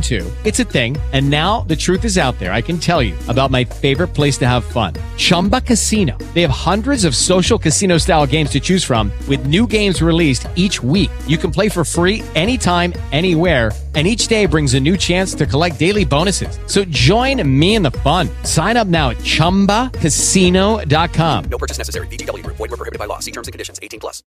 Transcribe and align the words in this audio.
too. 0.00 0.24
It's 0.44 0.60
a 0.60 0.64
thing. 0.64 0.96
And 1.12 1.28
now 1.30 1.62
the 1.62 1.74
truth 1.74 2.04
is 2.04 2.16
out 2.18 2.38
there. 2.38 2.52
I 2.52 2.60
can 2.60 2.78
tell 2.78 3.02
you 3.02 3.16
about 3.28 3.50
my 3.50 3.64
favorite 3.64 4.08
place 4.08 4.36
to 4.38 4.46
have 4.46 4.64
fun 4.64 4.92
Chumba 5.16 5.60
Casino. 5.62 6.16
They 6.34 6.42
have 6.42 6.50
hundreds 6.50 7.04
of 7.06 7.16
social 7.16 7.58
casino 7.58 7.96
style 7.98 8.26
games 8.26 8.50
to 8.50 8.60
choose 8.60 8.84
from, 8.84 9.10
with 9.28 9.46
new 9.46 9.66
games 9.66 10.02
released 10.02 10.46
each 10.56 10.82
week. 10.82 11.10
You 11.26 11.38
can 11.38 11.50
play 11.50 11.70
for 11.70 11.84
free 11.84 12.22
anytime, 12.34 12.92
anywhere. 13.12 13.72
And 13.94 14.06
each 14.06 14.28
day 14.28 14.44
brings 14.44 14.74
a 14.74 14.80
new 14.80 14.98
chance 14.98 15.32
to 15.32 15.46
collect 15.46 15.78
daily 15.78 16.04
bonuses. 16.04 16.58
So 16.66 16.84
join 16.84 17.40
me 17.48 17.76
in 17.76 17.82
the 17.82 17.92
fun. 18.04 18.28
Sign 18.42 18.76
up 18.76 18.88
now 18.88 19.08
at 19.08 19.16
chumbacasino.com. 19.18 21.44
No 21.46 21.58
purchase 21.58 21.78
necessary. 21.78 22.06
VGW 22.08 22.44
Group. 22.44 22.56
Void 22.56 22.70
were 22.72 22.76
prohibited 22.76 22.98
by 22.98 23.06
law. 23.06 23.20
See 23.20 23.30
terms 23.30 23.48
and 23.48 23.54
conditions. 23.54 23.80
18 23.82 24.00
plus. 24.00 24.22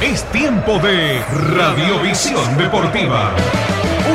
Es 0.00 0.22
tiempo 0.32 0.78
de 0.80 1.20
Radiovisión 1.54 2.56
Deportiva. 2.58 3.32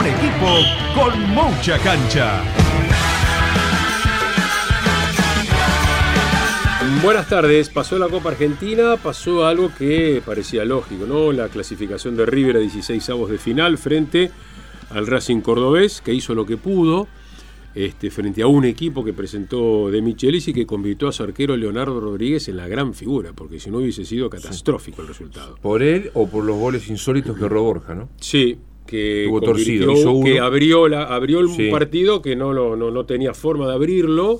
Equipo 0.09 0.47
con 0.95 1.19
mucha 1.35 1.77
cancha. 1.77 2.41
Buenas 7.03 7.29
tardes, 7.29 7.69
pasó 7.69 7.99
la 7.99 8.07
Copa 8.07 8.29
Argentina, 8.29 8.97
pasó 8.97 9.45
algo 9.45 9.71
que 9.77 10.23
parecía 10.25 10.65
lógico, 10.65 11.05
¿no? 11.05 11.31
La 11.31 11.49
clasificación 11.49 12.17
de 12.17 12.25
River 12.25 12.57
a 12.57 12.59
16 12.59 13.07
avos 13.11 13.29
de 13.29 13.37
final 13.37 13.77
frente 13.77 14.31
al 14.89 15.05
Racing 15.05 15.41
Cordobés, 15.41 16.01
que 16.01 16.11
hizo 16.11 16.33
lo 16.33 16.43
que 16.47 16.57
pudo, 16.57 17.07
este, 17.75 18.09
frente 18.09 18.41
a 18.41 18.47
un 18.47 18.65
equipo 18.65 19.03
que 19.03 19.13
presentó 19.13 19.91
De 19.91 20.01
Michelis 20.01 20.47
y 20.47 20.53
que 20.53 20.65
convirtió 20.65 21.07
a 21.07 21.11
su 21.11 21.21
arquero 21.21 21.55
Leonardo 21.55 21.99
Rodríguez 21.99 22.47
en 22.47 22.57
la 22.57 22.67
gran 22.67 22.95
figura, 22.95 23.33
porque 23.33 23.59
si 23.59 23.69
no 23.69 23.77
hubiese 23.77 24.05
sido 24.05 24.27
catastrófico 24.27 25.03
el 25.03 25.07
resultado. 25.07 25.55
¿Por 25.61 25.83
él 25.83 26.09
o 26.15 26.27
por 26.27 26.43
los 26.43 26.57
goles 26.57 26.89
insólitos 26.89 27.37
que 27.37 27.45
erró 27.45 27.61
Borja, 27.61 27.93
no? 27.93 28.09
Sí, 28.19 28.57
que, 28.89 29.27
torcido, 29.43 29.91
hizo 29.93 30.11
uno. 30.11 30.25
que 30.25 30.39
abrió, 30.39 30.87
la, 30.87 31.03
abrió 31.03 31.39
el 31.39 31.49
Sí. 31.49 31.69
partido 31.69 32.21
que 32.21 32.35
no, 32.35 32.53
lo- 32.53 32.75
no, 32.75 32.91
no 32.91 33.05
tenía 33.05 33.33
forma 33.33 33.67
de 33.67 33.73
abrirlo, 33.73 34.39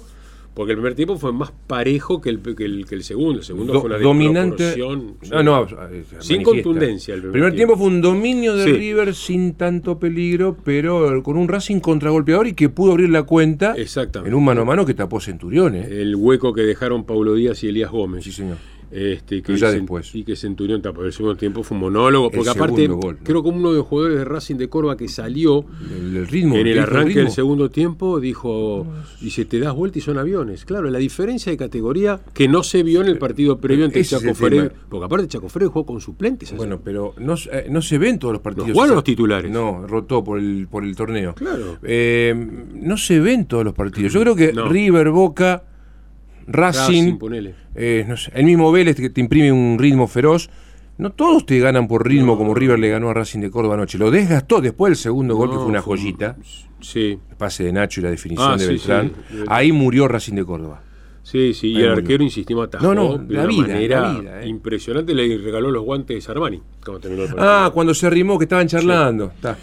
porque 0.56 0.72
el 0.74 0.78
primer 0.78 0.96
tiempo 0.96 1.18
fue 1.18 1.32
más 1.32 1.54
parejo 1.68 2.20
que 2.20 2.30
el, 2.32 2.40
que 2.42 2.66
el, 2.66 2.86
que 2.86 2.96
el 2.96 3.04
segundo. 3.04 3.40
El 3.40 3.46
segundo 3.46 3.72
Do- 3.74 3.82
fue 3.82 3.90
una 3.92 4.00
dominante. 4.00 4.76
no, 4.78 5.68
Sin 5.70 5.78
manifiesta. 5.78 6.44
contundencia 6.44 7.14
el 7.14 7.22
primer 7.22 7.32
primer 7.34 7.56
tiempo 7.56 7.78
fue 7.78 7.88
un 7.88 8.02
dominio 8.02 8.56
de 8.56 8.66
Sí. 8.66 8.72
River 8.74 9.16
sin 9.16 9.54
tanto 9.54 10.00
peligro, 10.00 10.58
pero 10.66 11.22
con 11.24 11.38
un 11.38 11.48
Racing 11.48 11.80
contragolpeador 11.80 12.48
y 12.48 12.54
que 12.54 12.68
pudo 12.68 12.92
abrir 12.92 13.10
la 13.10 13.24
cuenta 13.24 13.74
Exactamente. 13.78 14.30
en 14.32 14.36
un 14.36 14.44
mano 14.44 14.62
a 14.62 14.66
mano 14.66 14.86
que 14.86 14.94
tapó 14.94 15.22
Centurión. 15.22 15.76
¿eh? 15.76 15.88
El 15.90 16.16
hueco 16.16 16.52
que 16.54 16.64
dejaron 16.64 17.06
Paulo 17.06 17.36
Díaz 17.36 17.64
y 17.64 17.70
Elías 17.70 17.92
Gómez. 17.92 18.24
Sí, 18.26 18.32
señor. 18.34 18.58
Este, 18.92 19.38
que 19.38 19.42
Pero 19.44 19.58
ya 19.58 19.72
después. 19.72 20.14
Y 20.16 20.24
que 20.24 20.36
Centurión 20.36 20.82
tapó. 20.82 21.04
El 21.04 21.14
segundo 21.14 21.36
tiempo 21.38 21.62
fue 21.64 21.76
un 21.76 21.82
monólogo. 21.82 22.30
El 22.32 22.36
Porque 22.38 22.50
aparte, 22.50 22.82
segundo 22.84 23.02
gol, 23.08 23.18
¿no? 23.20 23.24
creo 23.24 23.44
que 23.44 23.50
uno 23.50 23.72
de 23.72 23.78
los 23.78 23.86
jugadores 23.86 24.18
de 24.18 24.26
Racing 24.26 24.56
de 24.56 24.68
Córdoba 24.70 24.98
que 24.98 25.08
salió 25.08 25.66
El, 25.96 26.18
el 26.18 26.28
ritmo. 26.28 26.56
en 26.56 26.68
el 26.68 26.80
arranque 26.80 27.10
ritmo. 27.10 27.24
del 27.24 27.32
segundo 27.32 27.70
tiempo 27.70 28.20
dijo, 28.20 28.88
dice, 29.22 29.46
te 29.46 29.60
das 29.60 29.74
vuelta 29.76 30.00
y 30.00 30.02
son 30.02 30.18
aviones. 30.18 30.66
Claro, 30.66 30.90
la 30.90 31.00
diferencia 31.00 31.52
de 31.52 31.58
categoría 31.58 32.20
que 32.34 32.48
no 32.48 32.64
se 32.64 32.84
vio 32.84 33.02
en 33.02 33.08
el 33.08 33.18
partido 33.18 33.60
previo 33.60 33.86
entre 33.86 34.04
Chaco 34.04 34.34
tema. 34.34 34.70
porque 34.90 35.06
aparte 35.06 35.28
Chaco 35.28 35.50
Ferrer 35.50 35.70
jugó 35.70 35.86
con 35.86 36.02
suplentes. 36.02 36.56
Bueno, 36.56 36.80
pero 36.84 37.14
no, 37.20 37.38
se- 37.38 37.50
eh, 37.52 37.66
no 37.70 37.82
se 37.82 37.98
ven 37.98 38.18
todos 38.20 38.34
los 38.34 38.42
partidos. 38.42 38.68
¿No 38.70 38.74
jugaron 38.74 38.90
O 38.92 38.94
sea, 38.94 38.96
los 38.96 39.04
titulares? 39.04 39.52
No, 39.52 39.86
rotó 39.88 40.24
por 40.24 40.40
el, 40.40 40.68
por 40.70 40.84
el 40.84 40.96
torneo. 40.96 41.34
Claro. 41.36 41.78
Eh, 41.84 42.34
no 42.74 42.98
se 42.98 43.20
ven 43.20 43.46
todos 43.46 43.64
los 43.64 43.74
partidos. 43.74 44.12
Yo 44.14 44.22
creo 44.22 44.36
que 44.36 44.52
No. 44.54 44.68
River, 44.70 45.10
Boca, 45.12 45.64
Racing, 46.52 47.18
Racing, 47.22 47.52
eh, 47.76 48.06
no 48.08 48.18
sé, 48.18 48.32
el 48.34 48.46
mismo 48.46 48.72
Vélez 48.72 48.96
que 48.96 49.10
te 49.10 49.22
imprime 49.22 49.52
un 49.52 49.78
ritmo 49.80 50.08
feroz. 50.08 50.50
No 50.98 51.12
todos 51.12 51.46
te 51.46 51.60
ganan 51.60 51.88
por 51.88 52.06
ritmo 52.06 52.38
como 52.38 52.54
River 52.54 52.78
le 52.78 52.90
ganó 52.90 53.10
a 53.10 53.14
Racing 53.14 53.40
de 53.40 53.50
Córdoba 53.50 53.76
anoche. 53.76 53.98
Lo 53.98 54.12
desgastó 54.12 54.60
después 54.60 54.90
del 54.92 54.98
segundo 54.98 55.36
gol, 55.36 55.50
que 55.50 55.56
fue 55.56 55.66
una 55.68 55.82
joyita. 55.82 56.36
Sí, 56.82 57.18
El 57.30 57.36
pase 57.38 57.64
de 57.64 57.72
Nacho 57.72 58.02
y 58.02 58.04
la 58.04 58.10
definición 58.10 58.52
Ah, 58.52 58.58
de 58.58 58.64
sí, 58.64 58.68
Beltrán. 58.68 59.14
sí. 59.30 59.38
Ahí 59.48 59.72
murió 59.72 60.10
Racing 60.10 60.34
de 60.36 60.44
Córdoba. 60.46 60.82
sí, 61.24 61.54
sí. 61.54 61.68
Y 61.70 61.76
el 61.78 61.82
murió. 61.90 61.94
arquero 61.94 62.24
insistimos 62.24 62.68
atajó 62.68 62.84
No, 62.86 62.94
no, 62.94 63.18
de 63.18 63.34
la 63.34 63.42
una 63.44 63.50
vida, 63.50 63.68
manera 63.68 64.02
la 64.02 64.20
vida, 64.20 64.42
eh. 64.44 64.48
impresionante. 64.50 65.14
Le 65.16 65.38
regaló 65.38 65.72
los 65.72 65.84
guantes 65.86 66.28
a 66.28 66.32
Armani. 66.34 66.62
cuando 66.84 67.00
terminó 67.00 67.24
el 67.24 67.30
partido. 67.30 67.48
Ah, 67.50 67.72
cuando 67.74 67.94
se 67.94 68.06
arrimó 68.08 68.38
que 68.38 68.44
estaban 68.44 68.68
charlando. 68.68 69.28
Está. 69.36 69.58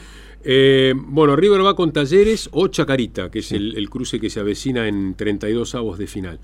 Eh, 0.48 0.94
bueno, 0.96 1.34
River 1.36 1.62
va 1.66 1.74
con 1.76 1.92
Talleres 1.92 2.48
o 2.52 2.68
Chacarita, 2.68 3.30
que 3.30 3.40
es 3.40 3.52
el, 3.52 3.76
el 3.76 3.90
cruce 3.90 4.18
que 4.20 4.30
se 4.30 4.40
avecina 4.40 4.86
en 4.88 5.14
32 5.16 5.74
avos 5.74 5.98
de 5.98 6.06
final. 6.06 6.38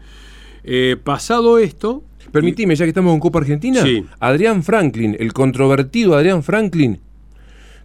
Eh, 0.65 0.97
pasado 1.03 1.59
esto, 1.59 2.03
Permitime, 2.31 2.75
ya 2.77 2.85
que 2.87 2.91
estamos 2.91 3.13
en 3.13 3.21
Copa 3.21 3.41
Argentina, 3.41 3.83
Sí. 3.83 4.05
Adrián 4.21 4.63
Franklin, 4.63 5.17
el 5.19 5.33
controvertido 5.35 6.15
Adrián 6.15 6.43
Franklin, 6.43 6.99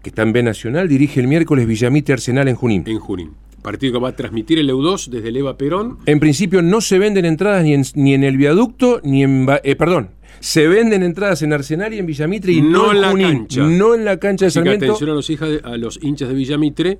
que 0.01 0.09
está 0.09 0.21
en 0.21 0.31
B 0.31 0.41
Nacional, 0.43 0.87
dirige 0.87 1.19
el 1.19 1.27
miércoles 1.27 1.67
Villamite 1.67 2.13
Arsenal 2.13 2.47
en 2.47 2.55
Junín. 2.55 2.83
en 2.85 2.99
Junín. 2.99 3.31
Partido 3.61 3.93
que 3.93 3.99
va 3.99 4.09
a 4.09 4.15
transmitir 4.15 4.59
el 4.59 4.69
EU2 4.69 5.09
desde 5.09 5.29
el 5.29 5.37
Eva 5.37 5.57
Perón. 5.57 5.97
En 6.05 6.19
principio 6.21 6.61
no 6.61 6.79
se 6.79 6.99
venden 6.99 7.25
entradas 7.25 7.63
ni 7.65 7.73
en, 7.73 7.83
ni 7.95 8.13
en 8.13 8.23
el 8.23 8.37
viaducto, 8.37 9.01
ni 9.03 9.23
en... 9.23 9.47
Eh, 9.63 9.75
perdón, 9.75 10.11
se 10.39 10.67
venden 10.67 11.03
entradas 11.03 11.41
en 11.41 11.51
Arsenal 11.51 11.93
y 11.93 11.97
en 11.97 12.05
Villamitre 12.05 12.53
y 12.53 12.61
No 12.61 12.69
no, 12.69 12.91
en 12.93 13.01
la 13.01 13.09
Junín, 13.09 13.27
cancha. 13.39 13.63
No 13.63 13.95
en 13.95 14.05
la 14.05 14.17
cancha 14.17 14.45
de 14.45 14.47
Así 14.47 14.59
que 14.59 14.63
Sarmiento. 14.63 14.85
atención 14.85 15.09
a 15.09 15.13
los, 15.13 15.29
hijas 15.29 15.49
de- 15.49 15.61
a 15.63 15.75
los 15.77 15.99
hinchas 16.01 16.29
de 16.29 16.35
Villamitre 16.35 16.99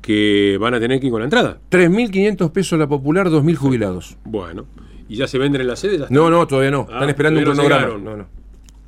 que 0.00 0.56
van 0.60 0.74
a 0.74 0.80
tener 0.80 0.98
que 0.98 1.06
ir 1.06 1.12
con 1.12 1.20
la 1.20 1.26
entrada. 1.26 1.60
3.500 1.70 2.50
pesos 2.50 2.76
la 2.78 2.88
popular, 2.88 3.28
2.000 3.28 3.54
jubilados. 3.54 4.16
Bueno, 4.24 4.64
y 5.12 5.16
ya 5.16 5.26
se 5.26 5.36
venden 5.38 5.60
en 5.60 5.66
la 5.66 5.76
sede. 5.76 6.06
No, 6.10 6.30
no, 6.30 6.46
todavía 6.46 6.70
no. 6.70 6.86
Ah, 6.90 6.94
Están 6.94 7.08
esperando 7.10 7.38
un 7.40 7.44
no 7.44 7.52
cronograma. 7.52 7.80
llegaron. 7.82 8.04
No, 8.04 8.16
no. 8.16 8.26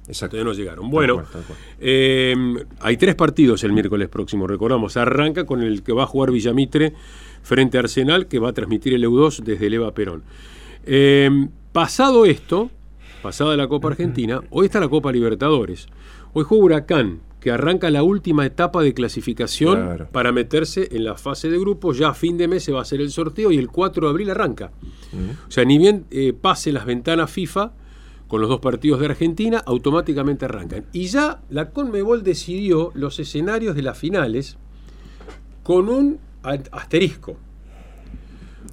Exacto. 0.06 0.36
Todavía 0.36 0.52
no 0.52 0.56
llegaron. 0.58 0.90
Bueno, 0.90 1.14
cual, 1.16 1.26
tal 1.32 1.42
cual. 1.42 1.58
eh, 1.80 2.34
hay 2.80 2.96
tres 2.96 3.14
partidos 3.14 3.62
el 3.64 3.72
miércoles 3.72 4.08
próximo, 4.08 4.46
recordamos. 4.46 4.96
Arranca 4.96 5.44
con 5.44 5.62
el 5.62 5.82
que 5.82 5.92
va 5.92 6.04
a 6.04 6.06
jugar 6.06 6.30
Villamitre 6.30 6.94
frente 7.42 7.76
a 7.76 7.80
Arsenal, 7.80 8.26
que 8.26 8.38
va 8.38 8.48
a 8.48 8.52
transmitir 8.52 8.94
el 8.94 9.04
EU2 9.04 9.42
desde 9.42 9.66
el 9.66 9.74
Eva 9.74 9.92
Perón. 9.92 10.22
Eh, 10.86 11.30
pasado 11.72 12.24
esto, 12.26 12.70
pasada 13.22 13.56
la 13.56 13.68
Copa 13.68 13.88
Argentina, 13.88 14.40
hoy 14.50 14.66
está 14.66 14.80
la 14.80 14.88
Copa 14.88 15.12
Libertadores. 15.12 15.88
Hoy 16.32 16.44
juega 16.44 16.64
Huracán, 16.64 17.20
que 17.44 17.50
arranca 17.50 17.90
la 17.90 18.02
última 18.02 18.46
etapa 18.46 18.82
de 18.82 18.94
clasificación 18.94 19.74
Claro. 19.74 20.08
para 20.10 20.32
meterse 20.32 20.88
en 20.92 21.04
la 21.04 21.14
fase 21.16 21.50
de 21.50 21.58
grupos. 21.58 21.98
Ya 21.98 22.08
a 22.08 22.14
fin 22.14 22.38
de 22.38 22.48
mes 22.48 22.64
se 22.64 22.72
va 22.72 22.78
a 22.78 22.82
hacer 22.82 23.02
el 23.02 23.10
sorteo 23.10 23.52
y 23.52 23.58
el 23.58 23.68
4 23.68 24.06
de 24.06 24.10
abril 24.10 24.30
arranca. 24.30 24.70
O 25.46 25.50
sea, 25.50 25.66
ni 25.66 25.76
bien 25.76 26.06
eh, 26.10 26.32
pase 26.32 26.72
las 26.72 26.86
ventanas 26.86 27.30
FIFA 27.30 27.72
con 28.28 28.40
los 28.40 28.48
dos 28.48 28.60
partidos 28.60 28.98
de 29.00 29.04
Argentina, 29.04 29.62
automáticamente 29.66 30.46
arrancan. 30.46 30.86
Y 30.94 31.08
ya 31.08 31.42
la 31.50 31.68
Conmebol 31.68 32.22
decidió 32.22 32.92
los 32.94 33.18
escenarios 33.20 33.76
de 33.76 33.82
las 33.82 33.98
finales 33.98 34.56
con 35.62 35.90
un 35.90 36.20
asterisco. 36.72 37.36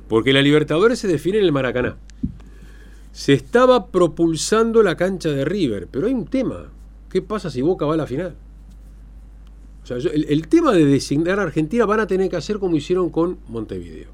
Porque 0.07 0.31
la 0.31 0.41
Libertadores 0.41 0.97
se 0.97 1.09
define 1.09 1.39
en 1.39 1.43
el 1.43 1.51
Maracaná. 1.51 1.97
Se 3.11 3.33
estaba 3.33 3.88
propulsando 3.88 4.81
la 4.81 4.95
cancha 4.95 5.27
de 5.27 5.43
River, 5.43 5.89
pero 5.91 6.07
hay 6.07 6.13
un 6.13 6.25
tema. 6.25 6.69
¿Qué 7.09 7.21
pasa 7.21 7.50
si 7.50 7.62
Boca 7.62 7.85
va 7.85 7.95
a 7.95 7.97
la 7.97 8.07
final? 8.07 8.33
O 9.83 9.86
sea, 9.86 9.98
yo- 9.98 10.12
el, 10.12 10.25
el 10.30 10.48
tema 10.48 10.74
de 10.74 10.86
designar 10.86 11.39
a 11.39 11.44
Argentina 11.44 11.86
van 11.86 12.00
a 12.01 12.07
tener 12.07 12.30
que 12.30 12.36
hacer 12.36 12.60
como 12.60 12.75
hicieron 12.75 13.10
con 13.10 13.38
Montevideo. 13.48 14.10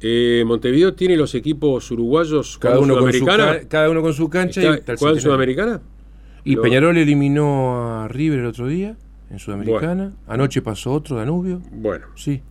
Eh, 0.00 0.42
Montevideo 0.46 0.94
tiene 0.94 1.16
los 1.16 1.34
equipos 1.34 1.88
uruguayos 1.90 2.58
Cada 2.58 2.80
uno, 2.80 2.98
con 2.98 3.12
su, 3.12 3.24
cada 3.68 3.88
uno 3.88 4.02
con 4.02 4.12
su 4.12 4.28
cancha 4.28 4.60
y 4.60 4.64
Está- 4.64 4.96
¿Juegan 4.96 4.96
centenario. 4.96 5.20
Sudamericana? 5.20 5.80
Y 6.44 6.56
Peñarol 6.56 6.96
eliminó 6.98 8.00
a 8.02 8.08
River 8.08 8.40
el 8.40 8.46
otro 8.46 8.66
día 8.66 8.96
en 9.30 9.38
Sudamericana. 9.38 10.12
Anoche 10.26 10.60
pasó 10.60 10.92
otro, 10.92 11.16
Danubio. 11.16 11.62
Bueno. 11.70 12.06
Sí. 12.16 12.42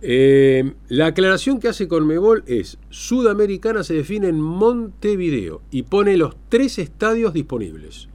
Eh, 0.00 0.72
la 0.88 1.06
aclaración 1.08 1.60
que 1.60 1.68
hace 1.68 1.86
Conmebol 1.86 2.42
es, 2.46 2.78
Sudamericana 2.88 3.82
se 3.84 3.92
define 3.92 4.28
en 4.28 4.40
Montevideo 4.40 5.60
y 5.70 5.82
pone 5.82 6.16
los 6.16 6.34
tres 6.48 6.78
estadios 6.78 7.34
disponibles. 7.34 8.08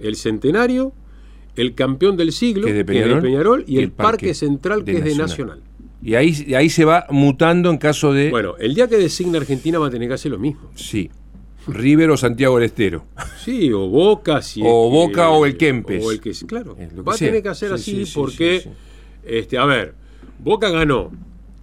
El 0.00 0.16
Centenario, 0.16 0.92
el 1.56 1.74
Campeón 1.74 2.16
del 2.16 2.32
Siglo, 2.32 2.64
Que 2.64 2.70
es 2.70 2.76
de 2.76 2.84
que 2.84 2.92
es 2.92 3.02
Peñarol, 3.02 3.22
Peñarol, 3.22 3.64
y, 3.66 3.74
y 3.74 3.78
el, 3.78 3.90
Parque, 3.90 4.26
Parque 4.26 4.34
Central, 4.34 4.84
que 4.84 4.92
de 4.92 4.98
es 4.98 5.04
de 5.04 5.10
Nacional. 5.16 5.58
Nacional. 5.58 5.70
Y 6.02 6.14
ahí, 6.14 6.54
ahí 6.54 6.70
se 6.70 6.84
va 6.84 7.06
mutando 7.10 7.70
en 7.70 7.78
caso 7.78 8.12
de. 8.12 8.30
Bueno, 8.30 8.54
el 8.58 8.74
día 8.74 8.88
que 8.88 8.96
designa 8.96 9.38
Argentina 9.38 9.78
va 9.78 9.88
a 9.88 9.90
tener 9.90 10.08
que 10.08 10.14
hacer 10.14 10.32
lo 10.32 10.38
mismo. 10.38 10.70
Sí. 10.74 11.10
River 11.66 12.10
o 12.10 12.16
Santiago 12.16 12.56
del 12.56 12.64
Estero. 12.64 13.04
Sí, 13.44 13.70
o 13.72 13.86
Boca, 13.88 14.40
si 14.40 14.62
O 14.64 14.86
es 14.86 14.92
Boca 14.92 15.30
o 15.30 15.44
el 15.44 15.56
Kempes. 15.56 16.04
O 16.04 16.10
el 16.10 16.20
que 16.20 16.32
claro. 16.46 16.76
Lo 16.94 17.04
Va 17.04 17.14
a 17.14 17.16
tener 17.18 17.42
que 17.42 17.50
hacer 17.50 17.68
Sí, 17.68 17.74
así 17.74 17.90
sí, 17.90 18.06
sí, 18.06 18.12
porque, 18.14 18.60
sí. 18.60 18.70
este, 19.24 19.58
a 19.58 19.66
ver, 19.66 19.94
Boca 20.38 20.70
ganó 20.70 21.10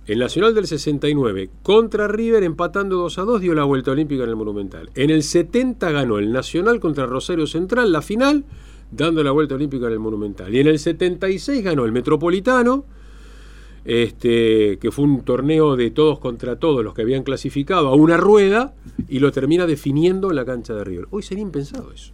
el 0.05 0.19
Nacional 0.19 0.53
del 0.53 0.67
69 0.67 1.49
contra 1.63 2.07
River 2.07 2.43
empatando 2.43 2.95
2 2.97 3.17
a 3.17 3.21
2, 3.23 3.41
dio 3.41 3.53
la 3.53 3.63
vuelta 3.63 3.91
olímpica 3.91 4.23
en 4.23 4.29
el 4.29 4.35
Monumental. 4.35 4.89
En 4.95 5.09
el 5.09 5.23
70 5.23 5.91
ganó 5.91 6.19
el 6.19 6.31
Nacional 6.31 6.79
contra 6.79 7.05
Rosario 7.05 7.47
Central, 7.47 7.91
la 7.91 8.01
final, 8.01 8.45
dando 8.91 9.23
la 9.23 9.31
vuelta 9.31 9.55
olímpica 9.55 9.87
en 9.87 9.93
el 9.93 9.99
Monumental. 9.99 10.53
Y 10.53 10.59
en 10.59 10.67
el 10.67 10.79
76 10.79 11.63
ganó 11.63 11.85
el 11.85 11.91
Metropolitano, 11.91 12.85
este, 13.85 14.77
que 14.79 14.91
fue 14.91 15.05
un 15.05 15.21
torneo 15.21 15.75
de 15.75 15.91
todos 15.91 16.19
contra 16.19 16.57
todos, 16.57 16.83
los 16.83 16.93
que 16.93 17.01
habían 17.03 17.23
clasificado 17.23 17.87
a 17.87 17.95
una 17.95 18.17
rueda, 18.17 18.73
y 19.07 19.19
lo 19.19 19.31
termina 19.31 19.65
definiendo 19.65 20.29
en 20.29 20.35
la 20.35 20.45
cancha 20.45 20.73
de 20.73 20.83
River. 20.83 21.07
Hoy 21.11 21.23
sería 21.23 21.41
impensado 21.43 21.91
eso. 21.93 22.11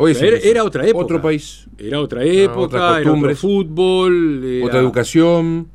Hoy 0.00 0.16
Era, 0.20 0.62
otra 0.62 0.86
época. 0.86 1.04
Otro 1.04 1.20
país. 1.22 1.66
Era 1.76 2.00
otra 2.00 2.22
época, 2.24 2.60
otras 2.60 3.00
era 3.00 3.12
otro 3.12 3.34
fútbol. 3.36 4.44
era- 4.44 4.66
Otra 4.66 4.78
educación. 4.80 5.66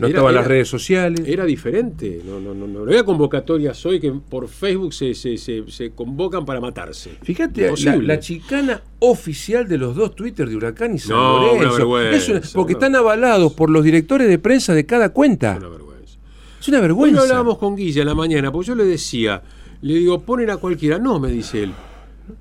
No 0.00 0.06
Era- 0.06 0.08
estaban 0.08 0.32
era- 0.32 0.40
las 0.40 0.48
redes 0.48 0.68
sociales. 0.68 1.22
Era 1.26 1.44
diferente. 1.44 2.20
No, 2.24 2.40
no, 2.40 2.54
no, 2.54 2.66
no 2.66 2.80
había 2.82 3.04
convocatorias 3.04 3.84
hoy 3.86 4.00
que 4.00 4.10
por 4.12 4.48
Facebook 4.48 4.92
se, 4.92 5.14
se, 5.14 5.36
se, 5.38 5.64
se 5.70 5.90
convocan 5.92 6.44
para 6.44 6.60
matarse. 6.60 7.10
Fíjate, 7.22 7.70
la, 7.84 7.96
la 7.96 8.18
chicana 8.20 8.82
oficial 8.98 9.68
de 9.68 9.78
los 9.78 9.94
dos 9.94 10.14
Twitter 10.14 10.48
de 10.48 10.56
Huracán 10.56 10.94
y 10.94 10.98
San 10.98 11.16
No, 11.16 11.54
Lorenzo. 11.54 11.98
Es 12.00 12.28
una- 12.28 12.40
porque 12.54 12.72
están 12.74 12.94
avalados 12.96 13.52
por 13.52 13.70
los 13.70 13.84
directores 13.84 14.28
de 14.28 14.38
prensa 14.38 14.74
de 14.74 14.84
cada 14.86 15.10
cuenta. 15.10 15.56
Una 15.58 15.68
vergüenza. 15.68 16.18
Es 16.60 16.68
una 16.68 16.76
Hoy 16.78 16.82
vergüenza. 16.82 17.16
lo 17.16 17.22
hablábamos 17.22 17.58
con 17.58 17.76
Guilla 17.76 18.02
en 18.02 18.08
la 18.08 18.14
mañana, 18.14 18.50
porque 18.52 18.68
yo 18.68 18.74
le 18.74 18.84
decía, 18.84 19.42
le 19.82 19.94
digo, 19.94 20.20
ponen 20.22 20.50
a 20.50 20.56
cualquiera. 20.58 20.98
No, 20.98 21.18
me 21.18 21.30
dice 21.30 21.62
él. 21.62 21.72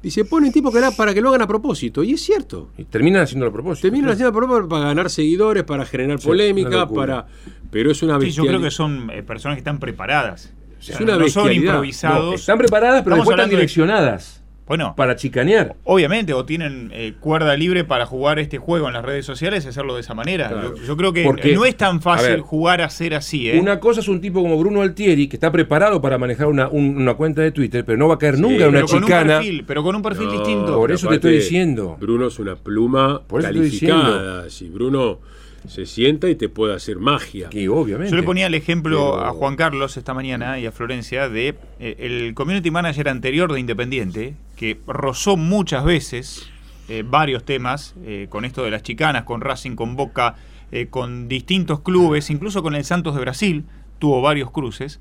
Dice, 0.01 0.25
ponen 0.25 0.51
tipo 0.51 0.71
que 0.71 0.79
era 0.79 0.91
para 0.91 1.13
que 1.13 1.21
lo 1.21 1.29
hagan 1.29 1.41
a 1.43 1.47
propósito. 1.47 2.03
Y 2.03 2.13
es 2.13 2.21
cierto. 2.21 2.69
Y 2.77 2.85
terminan 2.85 3.23
haciéndolo 3.23 3.49
a 3.49 3.53
propósito. 3.53 3.87
Terminan 3.87 4.11
haciendo 4.11 4.29
a 4.29 4.33
propósito 4.33 4.69
para 4.69 4.85
ganar 4.85 5.09
seguidores, 5.09 5.63
para 5.63 5.85
generar 5.85 6.19
Sí, 6.19 6.27
polémica, 6.27 6.87
para. 6.87 7.25
Pero 7.71 7.91
es 7.91 8.01
una 8.03 8.19
Sí, 8.19 8.31
yo 8.31 8.43
creo 8.43 8.59
bestialidad. 8.59 8.67
que 8.67 8.71
son 8.71 9.09
eh, 9.11 9.23
personas 9.23 9.55
que 9.55 9.59
están 9.59 9.79
preparadas. 9.79 10.53
O 10.79 10.81
sea, 10.81 10.95
Es 10.95 11.01
una 11.01 11.13
no 11.13 11.17
son 11.27 11.43
bestialidad. 11.45 11.73
improvisados. 11.73 12.25
No, 12.25 12.33
están 12.33 12.57
preparadas, 12.57 13.03
pero 13.03 13.15
Estamos 13.15 13.25
después 13.27 13.35
están 13.37 13.49
de- 13.49 13.55
direccionadas 13.55 14.38
Bueno, 14.69 14.93
para 14.95 15.15
chicanear. 15.17 15.75
obviamente, 15.83 16.33
o 16.33 16.45
tienen 16.45 16.91
eh, 16.93 17.15
cuerda 17.19 17.57
libre 17.57 17.83
para 17.83 18.05
jugar 18.05 18.39
este 18.39 18.57
juego 18.59 18.87
en 18.87 18.93
las 18.93 19.03
redes 19.03 19.25
sociales 19.25 19.65
y 19.65 19.67
hacerlo 19.69 19.95
de 19.95 20.01
esa 20.01 20.13
manera. 20.13 20.47
Claro. 20.47 20.75
Yo, 20.77 20.83
yo 20.83 20.95
creo 20.95 21.11
que 21.11 21.23
Porque, 21.23 21.53
no 21.55 21.65
es 21.65 21.75
tan 21.75 21.97
a 21.97 21.99
fácil 22.01 22.29
ver, 22.29 22.39
jugar 22.41 22.81
a 22.81 22.89
ser 22.91 23.15
así, 23.15 23.49
¿eh? 23.49 23.59
Una 23.59 23.79
cosa 23.79 23.99
es 23.99 24.07
un 24.07 24.21
tipo 24.21 24.41
como 24.41 24.57
Bruno 24.57 24.81
Altieri, 24.81 25.27
que 25.27 25.35
está 25.35 25.51
preparado 25.51 25.99
para 26.01 26.17
manejar 26.19 26.45
una, 26.47 26.67
un- 26.69 26.97
una 27.01 27.15
cuenta 27.15 27.41
de 27.41 27.51
Twitter, 27.51 27.83
pero 27.83 27.97
no 27.97 28.07
va 28.07 28.13
a 28.13 28.17
caer 28.19 28.37
nunca 28.39 28.63
en 28.65 28.69
una 28.69 28.77
pero 28.81 28.87
con 28.87 28.97
un 28.97 29.03
chicana. 29.03 29.37
perfil, 29.39 29.63
pero 29.65 29.83
con 29.83 29.95
un 29.95 30.01
perfil 30.03 30.25
No, 30.27 30.31
distinto. 30.33 30.75
Por 30.75 30.91
eso 30.91 31.09
te 31.09 31.15
estoy 31.15 31.33
diciendo. 31.33 31.97
Bruno 31.99 32.27
es 32.27 32.37
una 32.39 32.55
pluma 32.55 33.21
Por 33.27 33.39
eso 33.41 33.49
estoy 33.49 33.63
calificada. 33.69 34.49
Si 34.51 34.69
Bruno 34.69 35.19
se 35.67 35.85
sienta 35.85 36.29
y 36.29 36.35
te 36.35 36.49
puede 36.49 36.73
hacer 36.75 36.97
magia. 36.97 37.49
Que 37.49 37.67
obviamente. 37.69 38.11
Yo 38.11 38.17
le 38.17 38.23
ponía 38.23 38.47
el 38.47 38.55
ejemplo 38.55 39.13
Pero- 39.13 39.25
a 39.25 39.31
Juan 39.31 39.55
Carlos 39.55 39.97
esta 39.97 40.13
mañana 40.13 40.59
y 40.59 40.65
a 40.65 40.71
Florencia 40.71 41.29
de 41.29 41.55
eh, 41.79 41.95
el 41.99 42.33
community 42.33 42.71
manager 42.71 43.09
anterior 43.09 43.51
de 43.51 43.59
Independiente, 43.59 44.35
que 44.55 44.79
rozó 44.87 45.37
muchas 45.37 45.83
veces 45.83 46.49
eh, 46.87 47.03
varios 47.05 47.43
temas 47.43 47.95
eh, 48.03 48.27
con 48.29 48.45
esto 48.45 48.63
de 48.63 48.71
las 48.71 48.83
chicanas, 48.83 49.23
con 49.23 49.41
Racing, 49.41 49.75
con 49.75 49.95
Boca, 49.95 50.35
eh, 50.71 50.87
con 50.89 51.27
distintos 51.27 51.81
clubes, 51.81 52.29
incluso 52.29 52.61
con 52.63 52.75
el 52.75 52.83
Santos 52.83 53.15
de 53.15 53.21
Brasil, 53.21 53.65
tuvo 53.99 54.21
varios 54.21 54.49
cruces, 54.51 54.99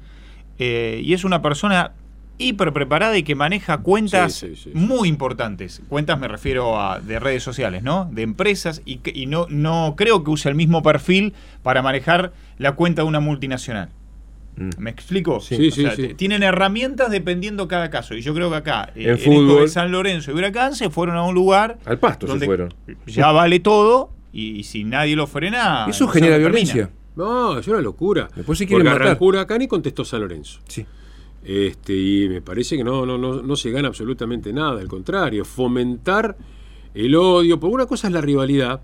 eh, 0.58 1.00
y 1.04 1.12
es 1.14 1.25
una 1.25 1.40
persona 1.40 1.93
hiper 2.38 2.73
preparada 2.73 3.17
y 3.19 3.23
que 3.25 3.35
maneja 3.35 3.79
cuentas 3.79 4.32
Sí, 4.35 4.49
sí, 4.50 4.56
sí, 4.56 4.62
sí. 4.73 4.79
muy 4.79 5.08
importantes. 5.08 5.82
Cuentas 5.88 6.19
me 6.20 6.29
refiero 6.29 6.81
a 6.81 7.00
de 7.00 7.19
redes 7.19 7.43
sociales, 7.43 7.82
¿no? 7.82 8.08
De 8.12 8.23
empresas 8.23 8.81
y, 8.85 8.99
que- 8.99 9.12
y 9.14 9.26
no, 9.26 9.46
no 9.50 9.94
creo 9.96 10.23
que 10.25 10.31
use 10.31 10.49
el 10.49 10.55
mismo 10.55 10.82
perfil 10.82 11.35
para 11.62 11.82
manejar 11.82 12.32
la 12.58 12.73
cuenta 12.73 13.02
de 13.02 13.08
una 13.08 13.20
multinacional. 13.20 13.90
Mm. 14.56 14.70
¿Me 14.79 14.90
explico? 14.90 15.40
Sí, 15.40 15.55
O 15.55 15.58
sí, 15.58 15.70
sea, 15.82 15.94
sí. 15.94 16.08
t- 16.08 16.14
Tienen 16.14 16.43
herramientas 16.43 17.11
dependiendo 17.11 17.69
cada 17.69 17.90
caso. 17.90 18.14
Y 18.14 18.23
yo 18.23 18.35
creo 18.35 18.50
que 18.50 18.56
acá, 18.56 18.90
eh, 18.96 19.05
En 19.05 19.11
esto 19.14 19.31
fútbol. 19.31 19.61
de 19.62 19.69
San 19.69 19.93
Lorenzo 19.93 20.31
y 20.32 20.35
Huracán, 20.35 20.75
se 20.75 20.90
fueron 20.90 21.17
a 21.17 21.23
un 21.25 21.35
lugar 21.35 21.79
Al 21.85 21.99
pasto 21.99 22.26
se 22.26 22.32
donde 22.32 22.46
fueron. 22.46 22.75
ya 23.06 23.31
vale 23.32 23.61
todo 23.61 24.11
y, 24.32 24.62
si 24.64 24.85
nadie 24.85 25.17
lo 25.17 25.26
frena. 25.26 25.87
Eso 25.88 26.06
no 26.06 26.11
genera 26.12 26.37
se 26.37 26.43
termina. 26.43 26.73
violencia. 26.73 26.90
No, 27.17 27.58
es 27.58 27.67
una 27.67 27.81
locura. 27.81 28.29
Después 28.37 28.58
se 28.58 28.67
quieren 28.67 28.87
Porque 28.87 29.05
matar. 29.05 29.17
Huracán 29.20 29.62
y 29.62 29.67
contestó 29.69 30.05
San 30.05 30.20
Lorenzo. 30.20 30.61
Sí. 30.69 30.87
Este, 31.44 31.94
y 31.94 32.29
me 32.29 32.43
parece 32.43 32.76
que 32.76 32.85
no, 32.85 33.06
no, 33.06 33.17
no, 33.17 33.43
no 33.43 33.56
se 33.56 33.70
gana 33.70 33.88
absolutamente 33.88 34.52
nada, 34.52 34.81
al 34.81 34.88
contrario, 34.88 35.44
fomentar 35.44 36.37
el 36.94 37.14
odio, 37.14 37.61
porque 37.61 37.75
una 37.75 37.87
cosa 37.87 38.08
es 38.08 38.12
la 38.12 38.20
rivalidad, 38.20 38.81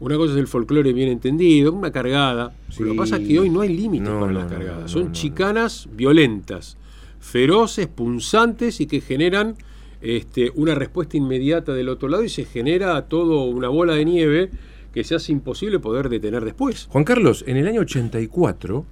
una 0.00 0.16
cosa 0.16 0.32
es 0.32 0.38
el 0.38 0.46
folclore 0.46 0.92
bien 0.92 1.08
entendido, 1.08 1.72
una 1.72 1.90
cargada. 1.90 2.54
Sí. 2.68 2.82
Lo 2.82 2.92
que 2.92 2.98
pasa 2.98 3.16
es 3.16 3.26
que 3.26 3.38
hoy 3.38 3.48
no 3.48 3.62
hay 3.62 3.74
límites 3.74 4.08
No, 4.08 4.20
para 4.20 4.32
no, 4.32 4.38
las 4.40 4.50
cargadas, 4.50 4.82
no, 4.82 4.88
son 4.88 5.12
chicanas 5.12 5.88
violentas, 5.92 6.76
feroces, 7.20 7.86
punzantes 7.86 8.80
y 8.80 8.86
que 8.86 9.00
generan 9.00 9.56
este, 10.00 10.52
una 10.54 10.74
respuesta 10.74 11.16
inmediata 11.16 11.72
del 11.72 11.88
otro 11.88 12.08
lado 12.08 12.24
y 12.24 12.28
se 12.28 12.44
genera 12.44 13.00
todo 13.08 13.44
una 13.44 13.68
bola 13.68 13.94
de 13.94 14.04
nieve 14.04 14.50
que 14.92 15.04
se 15.04 15.14
hace 15.14 15.32
imposible 15.32 15.78
poder 15.78 16.08
detener 16.08 16.44
después. 16.44 16.86
Juan 16.90 17.04
Carlos, 17.04 17.44
en 17.46 17.56
el 17.56 17.66
año 17.66 17.82
84, 17.82 18.84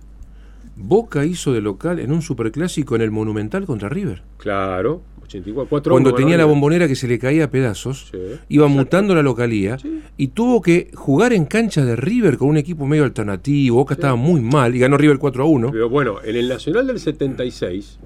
Boca 0.76 1.24
hizo 1.24 1.52
de 1.52 1.60
local 1.60 1.98
en 2.00 2.10
un 2.12 2.22
superclásico 2.22 2.96
en 2.96 3.02
el 3.02 3.10
Monumental 3.10 3.64
contra 3.66 3.88
River. 3.88 4.22
Claro, 4.38 5.02
84. 5.22 5.68
cuatro 5.68 5.92
Cuando 5.92 6.10
uno, 6.10 6.16
tenía 6.16 6.36
la 6.36 6.44
bombonera 6.44 6.88
que 6.88 6.96
se 6.96 7.06
le 7.08 7.18
caía 7.18 7.44
a 7.44 7.50
pedazos, 7.50 8.08
Sí. 8.10 8.18
iba 8.48 8.64
Exacto. 8.66 8.68
mutando 8.68 9.14
la 9.14 9.22
localía 9.22 9.78
Sí. 9.78 10.00
y 10.16 10.28
tuvo 10.28 10.60
que 10.60 10.90
jugar 10.94 11.32
en 11.32 11.44
cancha 11.46 11.84
de 11.84 11.96
River 11.96 12.36
con 12.38 12.48
un 12.48 12.56
equipo 12.56 12.86
medio 12.86 13.04
alternativo. 13.04 13.76
Boca 13.76 13.94
estaba 13.94 14.16
muy 14.16 14.40
mal 14.40 14.74
y 14.74 14.80
ganó 14.80 14.96
River 14.96 15.18
4 15.18 15.44
a 15.44 15.46
1. 15.46 15.70
Pero 15.70 15.88
bueno, 15.88 16.16
en 16.24 16.36
el 16.36 16.48
Nacional 16.48 16.86
del 16.88 16.98
76, 16.98 17.98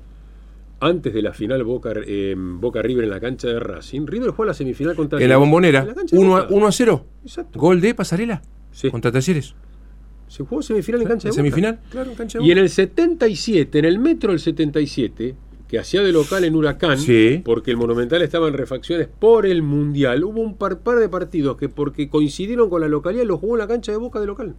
antes 0.80 1.12
de 1.12 1.22
la 1.22 1.32
final 1.32 1.64
Boca, 1.64 1.92
eh, 2.06 2.34
Boca 2.38 2.82
River 2.82 3.04
en 3.04 3.10
la 3.10 3.18
cancha 3.18 3.48
de 3.48 3.58
Racing, 3.58 4.06
River 4.06 4.30
jugó 4.30 4.44
la 4.44 4.54
semifinal 4.54 4.94
contra 4.94 5.20
En 5.20 5.28
la 5.28 5.36
bombonera, 5.38 5.80
en 5.80 5.86
la 5.88 5.94
cancha 5.94 6.14
de 6.14 6.22
1 6.22 6.36
a, 6.36 6.42
Boca. 6.42 6.54
1 6.54 6.66
a 6.66 6.72
0. 6.72 7.04
Exacto. 7.24 7.58
Gol 7.58 7.80
de 7.80 7.94
Pasarela 7.94 8.42
contra 8.90 9.10
Talleres. 9.10 9.54
Se 10.28 10.44
jugó 10.44 10.62
semifinal 10.62 11.02
en 11.02 11.08
cancha 11.08 11.28
de 11.28 11.30
Boca. 11.30 11.36
Semifinal, 11.42 11.80
claro, 11.90 12.10
en 12.10 12.16
cancha 12.16 12.38
de 12.38 12.44
Y 12.44 12.50
en 12.50 12.56
Boca. 12.56 12.62
el 12.62 12.68
77, 12.70 13.78
en 13.78 13.84
el 13.84 13.98
metro 13.98 14.30
del 14.30 14.40
77, 14.40 15.34
que 15.66 15.78
hacía 15.78 16.02
de 16.02 16.12
local 16.12 16.44
en 16.44 16.54
Huracán, 16.54 16.98
Sí. 16.98 17.42
porque 17.44 17.70
el 17.70 17.76
Monumental 17.76 18.22
estaba 18.22 18.48
en 18.48 18.54
refacciones 18.54 19.08
por 19.08 19.44
el 19.46 19.62
Mundial, 19.62 20.24
hubo 20.24 20.40
un 20.40 20.56
par, 20.56 20.78
par 20.80 20.98
de 20.98 21.08
partidos 21.08 21.56
que 21.56 21.68
porque 21.68 22.08
coincidieron 22.08 22.70
con 22.70 22.80
la 22.80 22.88
localidad 22.88 23.24
los 23.24 23.40
jugó 23.40 23.54
en 23.56 23.58
la 23.60 23.66
cancha 23.68 23.92
de 23.92 23.98
Boca 23.98 24.20
de 24.20 24.26
local. 24.26 24.54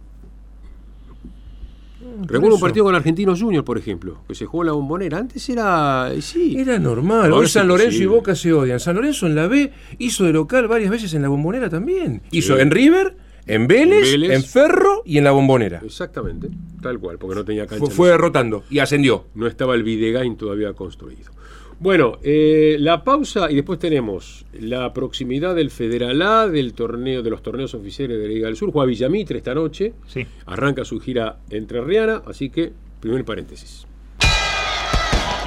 Recuerdo 2.26 2.54
un 2.54 2.60
partido 2.60 2.84
con 2.86 2.94
Argentinos 2.94 3.40
Juniors, 3.42 3.64
por 3.64 3.76
ejemplo, 3.76 4.22
que 4.26 4.34
se 4.34 4.46
jugó 4.46 4.62
en 4.62 4.68
la 4.68 4.72
bombonera. 4.72 5.18
Antes 5.18 5.46
era. 5.50 6.10
Sí. 6.20 6.56
Era 6.58 6.78
normal. 6.78 7.24
Ahora 7.26 7.36
Hoy 7.36 7.46
San 7.46 7.68
Lorenzo 7.68 8.02
y. 8.02 8.06
Boca 8.06 8.34
se 8.34 8.52
odian. 8.54 8.80
San 8.80 8.96
Lorenzo 8.96 9.26
en 9.26 9.34
la 9.34 9.46
B 9.48 9.70
hizo 9.98 10.24
de 10.24 10.32
local 10.32 10.66
varias 10.66 10.90
veces 10.90 11.12
en 11.12 11.22
la 11.22 11.28
bombonera 11.28 11.68
también. 11.68 12.22
Hizo 12.30 12.58
en 12.58 12.70
River, 12.70 13.16
en 13.46 13.66
Vélez, 13.66 14.14
En 14.14 14.20
Vélez. 14.20 14.30
en 14.36 14.44
Ferro 14.44 15.02
y 15.04 15.18
en 15.18 15.24
la 15.24 15.30
bombonera. 15.32 15.80
Exactamente, 15.84 16.48
tal 16.82 16.98
cual, 16.98 17.18
porque 17.18 17.34
no 17.36 17.44
tenía 17.44 17.66
cancha. 17.66 17.84
Fue, 17.86 17.94
fue 17.94 18.08
derrotando 18.10 18.64
y 18.70 18.78
ascendió. 18.78 19.26
No 19.34 19.46
estaba 19.46 19.74
el 19.74 19.82
Videgain 19.82 20.36
todavía 20.36 20.72
construido. 20.72 21.30
Bueno, 21.78 22.18
eh, 22.22 22.76
la 22.78 23.04
pausa 23.04 23.50
y 23.50 23.54
después 23.54 23.78
tenemos 23.78 24.44
la 24.52 24.92
proximidad 24.92 25.54
del 25.54 25.70
Federal 25.70 26.20
A, 26.20 26.46
del 26.46 26.74
torneo, 26.74 27.22
de 27.22 27.30
los 27.30 27.42
torneos 27.42 27.72
oficiales 27.72 28.18
de 28.18 28.24
la 28.24 28.28
Liga 28.28 28.46
del 28.48 28.56
Sur. 28.56 28.70
Juega 28.70 28.86
Villamitre 28.86 29.38
esta 29.38 29.54
noche. 29.54 29.94
Sí. 30.06 30.26
Arranca 30.44 30.84
su 30.84 31.00
gira 31.00 31.38
entre 31.48 31.80
Riana, 31.80 32.20
así 32.26 32.50
que, 32.50 32.72
primer 33.00 33.24
paréntesis. 33.24 33.86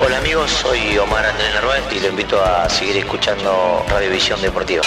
Hola 0.04 0.18
amigos, 0.18 0.50
soy 0.50 0.98
Omar 0.98 1.24
Andrés 1.24 1.54
Narváez 1.54 1.84
y 1.96 2.02
lo 2.02 2.10
invito 2.10 2.42
a 2.44 2.68
seguir 2.68 2.98
escuchando 2.98 3.84
Radiovisión 3.88 4.42
Deportiva. 4.42 4.82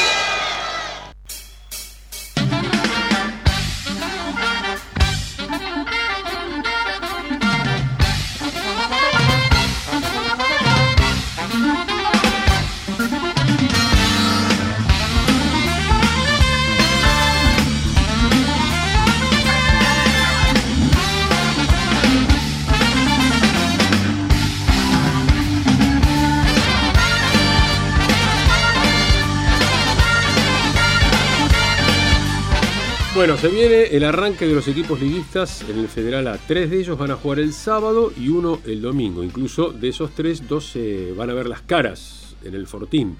Bueno, 33.16 33.38
se 33.38 33.48
viene 33.48 33.84
el 33.84 34.04
arranque 34.04 34.46
de 34.46 34.54
los 34.54 34.68
equipos 34.68 35.00
liguistas 35.00 35.66
en 35.70 35.78
el 35.78 35.88
Federal 35.88 36.28
A. 36.28 36.36
Tres 36.36 36.68
de 36.68 36.78
ellos 36.78 36.98
van 36.98 37.10
a 37.10 37.16
jugar 37.16 37.38
el 37.38 37.54
sábado 37.54 38.12
y 38.14 38.28
uno 38.28 38.58
el 38.66 38.82
domingo. 38.82 39.24
Incluso 39.24 39.72
de 39.72 39.88
esos 39.88 40.14
tres, 40.14 40.46
dos 40.46 40.66
se 40.66 41.12
van 41.12 41.30
a 41.30 41.32
ver 41.32 41.48
las 41.48 41.62
caras 41.62 42.36
en 42.44 42.54
el 42.54 42.66
Fortín. 42.66 43.16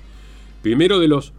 Primero 0.60 1.00
de 1.00 1.08
los 1.08 1.32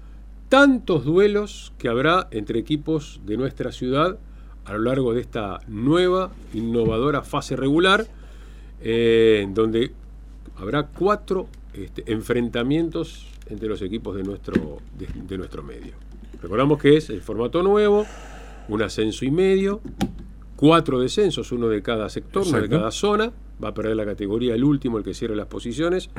tantos 0.49 1.05
duelos 1.05 1.71
que 1.77 1.87
habrá 1.87 2.29
entre 2.31 2.57
equipos 2.57 3.21
de 3.27 3.37
nuestra 3.37 3.71
ciudad 3.71 4.17
a 4.65 4.73
lo 4.73 4.79
largo 4.79 5.13
de 5.13 5.21
esta 5.21 5.59
nueva, 5.67 6.31
innovadora 6.55 7.21
fase 7.21 7.55
regular, 7.55 8.07
eh, 8.81 9.47
donde 9.51 9.91
habrá 10.55 10.87
cuatro 10.87 11.47
este, 11.75 12.11
enfrentamientos 12.11 13.27
entre 13.51 13.67
los 13.67 13.83
equipos 13.83 14.15
de 14.15 14.23
nuestro, 14.23 14.79
de 14.97 15.37
nuestro 15.37 15.61
medio. 15.61 15.93
Recordamos 16.41 16.81
que 16.81 16.97
es 16.97 17.11
el 17.11 17.21
formato 17.21 17.61
nuevo, 17.61 18.07
un 18.69 18.81
ascenso 18.81 19.25
y 19.25 19.31
medio, 19.31 19.81
cuatro 20.55 21.00
descensos, 21.00 21.51
uno 21.51 21.69
de 21.69 21.81
cada 21.81 22.09
sector, 22.09 22.43
uno 22.45 22.62
de 22.62 22.69
cada 22.69 22.91
zona. 22.91 23.31
Va 23.63 23.69
a 23.69 23.74
perder 23.74 23.95
la 23.95 24.05
categoría 24.05 24.53
el 24.53 24.63
último, 24.63 24.97
el 24.97 25.03
que 25.03 25.13
cierre 25.13 25.36
las 25.36 25.47
posiciones. 25.47 26.09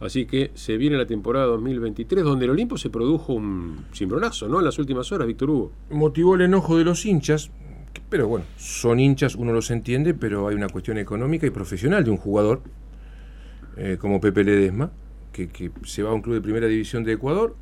Así 0.00 0.26
que 0.26 0.50
se 0.54 0.76
viene 0.76 0.98
la 0.98 1.06
temporada 1.06 1.46
2023, 1.46 2.24
donde 2.24 2.44
el 2.44 2.50
Olimpo 2.50 2.76
se 2.76 2.90
produjo 2.90 3.32
un 3.32 3.86
cimbronazo, 3.94 4.48
¿no? 4.48 4.58
En 4.58 4.64
las 4.64 4.78
últimas 4.78 5.10
horas, 5.12 5.26
Víctor 5.26 5.50
Hugo. 5.50 5.72
motivó 5.90 6.34
el 6.34 6.42
enojo 6.42 6.76
de 6.76 6.84
los 6.84 7.06
hinchas, 7.06 7.50
pero 8.10 8.28
bueno, 8.28 8.44
son 8.58 9.00
hinchas, 9.00 9.34
uno 9.34 9.52
los 9.52 9.70
entiende, 9.70 10.12
pero 10.12 10.48
hay 10.48 10.56
una 10.56 10.68
cuestión 10.68 10.98
económica 10.98 11.46
y 11.46 11.50
profesional 11.50 12.04
de 12.04 12.10
un 12.10 12.16
jugador 12.16 12.62
eh, 13.76 13.96
como 13.98 14.20
Pepe 14.20 14.44
Ledesma, 14.44 14.90
que, 15.32 15.48
que 15.48 15.70
se 15.84 16.02
va 16.02 16.10
a 16.10 16.12
un 16.12 16.22
club 16.22 16.34
de 16.34 16.42
primera 16.42 16.66
división 16.66 17.04
de 17.04 17.12
Ecuador 17.12 17.56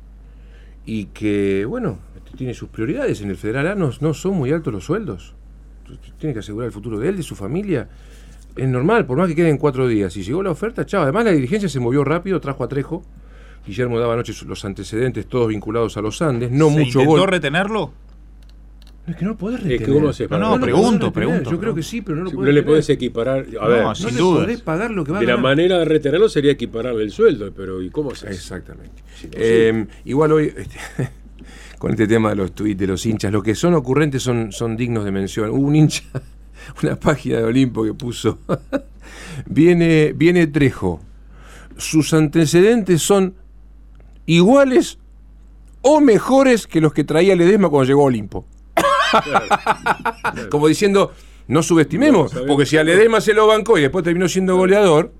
y 0.85 1.05
que, 1.05 1.65
bueno, 1.65 1.99
tiene 2.37 2.53
sus 2.53 2.69
prioridades. 2.69 3.21
En 3.21 3.29
el 3.29 3.37
Federal 3.37 3.67
A 3.67 3.75
no, 3.75 3.91
no 3.99 4.13
son 4.13 4.35
muy 4.35 4.51
altos 4.51 4.73
los 4.73 4.85
sueldos. 4.85 5.33
Tiene 6.17 6.33
que 6.33 6.39
asegurar 6.39 6.67
el 6.67 6.73
futuro 6.73 6.99
de 6.99 7.09
él, 7.09 7.17
de 7.17 7.23
su 7.23 7.35
familia. 7.35 7.87
Es 8.55 8.67
normal, 8.67 9.05
por 9.05 9.17
más 9.17 9.27
que 9.27 9.35
queden 9.35 9.57
cuatro 9.57 9.87
días. 9.87 10.13
Si 10.13 10.23
llegó 10.23 10.43
la 10.43 10.51
oferta, 10.51 10.85
chao. 10.85 11.03
Además, 11.03 11.25
la 11.25 11.31
dirigencia 11.31 11.69
se 11.69 11.79
movió 11.79 12.03
rápido, 12.03 12.39
trajo 12.39 12.63
a 12.63 12.67
Trejo. 12.67 13.03
Guillermo 13.65 13.99
daba 13.99 14.13
anoche 14.13 14.33
los 14.45 14.65
antecedentes, 14.65 15.25
todos 15.27 15.47
vinculados 15.47 15.95
a 15.97 16.01
los 16.01 16.21
Andes. 16.21 16.51
No 16.51 16.69
¿Se 16.69 16.71
mucho 16.79 16.99
intentó 16.99 17.21
gol. 17.21 17.27
retenerlo? 17.27 17.93
No, 19.05 19.11
es 19.11 19.17
que 19.19 19.25
no 19.25 19.35
podés 19.37 19.59
que 19.61 19.69
retener. 19.69 19.93
¿cómo 19.93 20.09
haces 20.09 20.29
No, 20.29 20.29
para- 20.29 20.39
no, 20.39 20.45
lo 20.45 20.59
podés 20.59 20.73
pregunto, 20.75 21.11
pregunto, 21.13 21.51
Yo 21.51 21.59
creo 21.59 21.75
que 21.75 21.83
sí, 21.83 22.01
pero 22.01 22.17
no 22.17 22.23
lo 22.23 22.29
Si 22.29 22.35
podés 22.37 22.47
no 22.47 22.53
le 22.53 22.63
podés 22.63 22.89
equiparar. 22.89 23.45
A 23.59 23.63
No, 23.65 23.69
ver, 23.69 23.83
No 23.83 23.95
sin 23.95 24.15
dudas. 24.17 24.43
podés 24.45 24.61
pagar 24.61 24.91
lo 24.91 25.03
que 25.03 25.11
va 25.11 25.17
a 25.17 25.21
de 25.21 25.27
la 25.27 25.33
ganar. 25.33 25.43
manera 25.43 25.77
de 25.79 25.85
retenerlo 25.85 26.29
sería 26.29 26.51
equipararle 26.53 27.03
el 27.03 27.11
sueldo, 27.11 27.51
pero 27.55 27.81
¿y 27.81 27.89
cómo 27.89 28.11
haces? 28.11 28.31
Exactamente. 28.31 29.03
Sí, 29.19 29.27
no, 29.27 29.31
Eh, 29.35 29.87
igual 30.05 30.31
hoy, 30.31 30.53
este, 30.55 30.77
con 31.79 31.91
este 31.91 32.07
tema 32.07 32.29
de 32.29 32.35
los 32.37 32.53
tuits 32.53 32.77
de 32.79 32.87
los 32.87 33.05
hinchas, 33.05 33.31
los 33.31 33.43
que 33.43 33.55
son 33.55 33.73
ocurrentes 33.73 34.23
son, 34.23 34.53
son 34.53 34.77
dignos 34.77 35.03
de 35.03 35.11
mención. 35.11 35.49
Hubo 35.49 35.67
un 35.67 35.75
hincha, 35.75 36.03
una 36.81 36.95
página 36.97 37.39
de 37.39 37.43
Olimpo 37.43 37.83
que 37.83 37.93
puso, 37.93 38.39
viene, 39.45 40.13
viene 40.15 40.47
Trejo, 40.47 41.01
sus 41.77 42.13
antecedentes 42.13 43.01
son 43.01 43.33
iguales 44.25 44.97
o 45.81 45.99
mejores 45.99 46.67
que 46.67 46.79
los 46.79 46.93
que 46.93 47.03
traía 47.03 47.35
Ledesma 47.35 47.67
cuando 47.69 47.85
llegó 47.87 48.03
a 48.03 48.05
Olimpo. 48.05 48.45
Como 50.49 50.67
diciendo, 50.67 51.11
no 51.47 51.63
subestimemos, 51.63 52.33
No, 52.33 52.45
porque 52.45 52.65
si 52.65 52.77
a. 52.77 52.83
Ledesma 52.83 53.21
se 53.21 53.33
lo 53.33 53.47
bancó 53.47 53.77
y 53.77 53.81
después 53.81 54.03
terminó 54.03 54.27
siendo 54.27 54.55
goleador, 54.55 55.13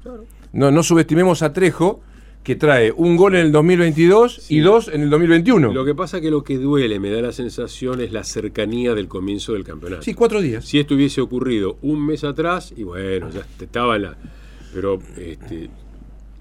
no, 0.51 0.71
no 0.71 0.83
subestimemos 0.83 1.41
a 1.41 1.53
Trejo, 1.53 2.01
que 2.43 2.55
trae 2.55 2.91
un 2.91 3.15
gol 3.15 3.35
en 3.35 3.45
el 3.45 3.51
2022 3.51 4.51
y 4.51 4.59
dos 4.59 4.89
en 4.89 5.01
el 5.01 5.09
2021. 5.09 5.73
Lo 5.73 5.85
que 5.85 5.95
pasa 5.95 6.19
que 6.19 6.29
lo 6.29 6.43
que 6.43 6.57
duele, 6.57 6.99
me 6.99 7.09
da 7.09 7.21
la 7.21 7.31
sensación, 7.31 8.01
es 8.01 8.11
la 8.11 8.23
cercanía 8.23 8.93
del 8.93 9.07
comienzo 9.07 9.53
del 9.53 9.63
campeonato. 9.63 10.03
Sí, 10.03 10.13
cuatro 10.13 10.41
días. 10.41 10.65
Si 10.65 10.79
esto 10.79 10.95
hubiese 10.95 11.21
ocurrido 11.21 11.77
un 11.81 12.05
mes 12.05 12.23
atrás, 12.23 12.73
y 12.75 12.83
bueno, 12.83 13.29
ya 13.29 13.45
estaba 13.59 13.97
la. 13.97 14.17
Pero 14.73 14.99
este, 15.17 15.69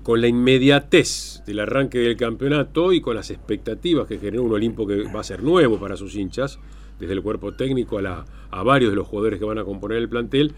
con 0.02 0.20
la 0.20 0.26
inmediatez 0.26 1.42
del 1.46 1.60
arranque 1.60 1.98
del 1.98 2.16
campeonato 2.16 2.92
y 2.92 3.00
con 3.00 3.14
las 3.14 3.30
expectativas 3.30 4.06
que 4.06 4.18
generó 4.18 4.42
un 4.42 4.52
Olimpo 4.52 4.86
que 4.86 5.04
va 5.04 5.20
a 5.20 5.24
ser 5.24 5.42
nuevo 5.42 5.78
para 5.78 5.96
sus 5.96 6.16
hinchas, 6.16 6.58
desde 7.02 7.14
el 7.14 7.22
cuerpo 7.22 7.52
técnico 7.52 7.98
a, 7.98 8.02
la- 8.02 8.24
a 8.50 8.62
varios 8.62 8.90
de 8.90 8.96
los 8.96 9.06
jugadores 9.06 9.38
que 9.38 9.44
van 9.44 9.58
a 9.58 9.64
componer 9.64 9.98
el 9.98 10.08
plantel, 10.08 10.54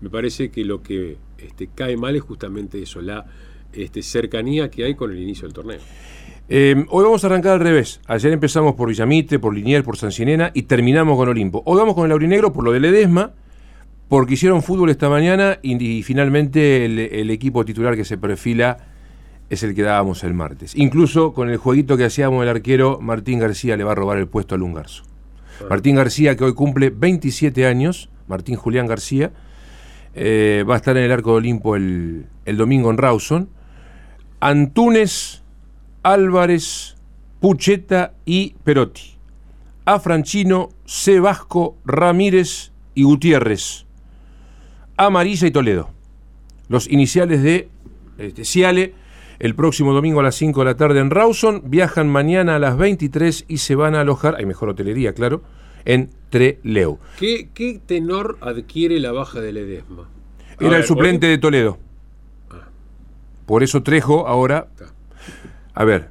me 0.00 0.08
parece 0.10 0.50
que 0.50 0.64
lo 0.64 0.82
que 0.82 1.16
este, 1.38 1.68
cae 1.74 1.96
mal 1.96 2.14
es 2.16 2.22
justamente 2.22 2.80
eso, 2.82 3.00
la 3.02 3.26
este, 3.72 4.02
cercanía 4.02 4.70
que 4.70 4.84
hay 4.84 4.94
con 4.94 5.10
el 5.10 5.18
inicio 5.18 5.42
del 5.46 5.52
torneo. 5.54 5.78
Eh, 6.48 6.86
hoy 6.88 7.04
vamos 7.04 7.22
a 7.24 7.26
arrancar 7.26 7.52
al 7.54 7.60
revés. 7.60 8.00
Ayer 8.06 8.32
empezamos 8.32 8.74
por 8.74 8.88
Villamite, 8.88 9.38
por 9.38 9.54
Liniers, 9.54 9.84
por 9.84 9.96
Sancinena 9.98 10.50
y 10.54 10.62
terminamos 10.62 11.16
con 11.18 11.28
Olimpo. 11.28 11.62
Hoy 11.66 11.76
vamos 11.76 11.94
con 11.94 12.06
el 12.06 12.12
Aurinegro 12.12 12.52
por 12.52 12.64
lo 12.64 12.72
de 12.72 12.80
Ledesma, 12.80 13.32
porque 14.08 14.34
hicieron 14.34 14.62
fútbol 14.62 14.88
esta 14.88 15.10
mañana 15.10 15.58
y, 15.62 15.82
y 15.84 16.02
finalmente 16.02 16.86
el, 16.86 16.98
el 16.98 17.30
equipo 17.30 17.64
titular 17.66 17.96
que 17.96 18.04
se 18.06 18.16
perfila 18.16 18.78
es 19.50 19.62
el 19.62 19.74
que 19.74 19.82
dábamos 19.82 20.24
el 20.24 20.32
martes. 20.32 20.74
Incluso 20.76 21.32
con 21.34 21.50
el 21.50 21.56
jueguito 21.58 21.96
que 21.96 22.04
hacíamos 22.04 22.42
el 22.42 22.48
arquero, 22.48 22.98
Martín 23.00 23.38
García 23.38 23.76
le 23.76 23.84
va 23.84 23.92
a 23.92 23.94
robar 23.94 24.16
el 24.18 24.26
puesto 24.28 24.54
a 24.54 24.58
Lungarzo. 24.58 25.04
Martín 25.68 25.96
García, 25.96 26.36
que 26.36 26.44
hoy 26.44 26.54
cumple 26.54 26.90
27 26.90 27.66
años, 27.66 28.10
Martín 28.26 28.56
Julián 28.56 28.86
García, 28.86 29.32
eh, 30.14 30.64
va 30.68 30.74
a 30.74 30.76
estar 30.78 30.96
en 30.96 31.04
el 31.04 31.12
arco 31.12 31.32
de 31.32 31.36
Olimpo 31.36 31.76
el, 31.76 32.26
el 32.44 32.56
domingo 32.56 32.90
en 32.90 32.98
Rawson. 32.98 33.48
Antunes, 34.40 35.42
Álvarez, 36.02 36.96
Pucheta 37.40 38.14
y 38.24 38.54
Perotti. 38.64 39.16
A 39.84 40.00
Franchino, 40.00 40.70
C. 40.84 41.20
Vasco, 41.20 41.76
Ramírez 41.84 42.72
y 42.94 43.04
Gutiérrez. 43.04 43.86
Amarilla 44.96 45.46
y 45.46 45.50
Toledo. 45.50 45.90
Los 46.68 46.88
iniciales 46.90 47.42
de 47.42 47.68
este, 48.18 48.44
Ciale. 48.44 48.94
El 49.38 49.54
próximo 49.54 49.92
domingo 49.92 50.20
a 50.20 50.24
las 50.24 50.34
5 50.34 50.60
de 50.60 50.64
la 50.64 50.76
tarde 50.76 51.00
en 51.00 51.10
Rawson. 51.10 51.62
Viajan 51.66 52.08
mañana 52.08 52.56
a 52.56 52.58
las 52.58 52.76
23 52.76 53.44
y 53.46 53.58
se 53.58 53.76
van 53.76 53.94
a 53.94 54.00
alojar, 54.00 54.34
hay 54.36 54.46
mejor 54.46 54.68
hotelería, 54.68 55.12
claro, 55.12 55.42
en 55.84 56.10
Treleu. 56.30 56.98
¿Qué, 57.18 57.48
qué 57.54 57.80
tenor 57.84 58.38
adquiere 58.40 58.98
la 58.98 59.12
baja 59.12 59.40
de 59.40 59.52
Ledesma? 59.52 60.08
A 60.50 60.54
Era 60.60 60.70
ver, 60.70 60.80
el 60.80 60.86
suplente 60.86 61.26
de 61.26 61.38
Toledo. 61.38 61.78
Por 63.46 63.62
eso 63.62 63.82
Trejo 63.82 64.26
ahora. 64.26 64.68
A 65.72 65.84
ver, 65.84 66.08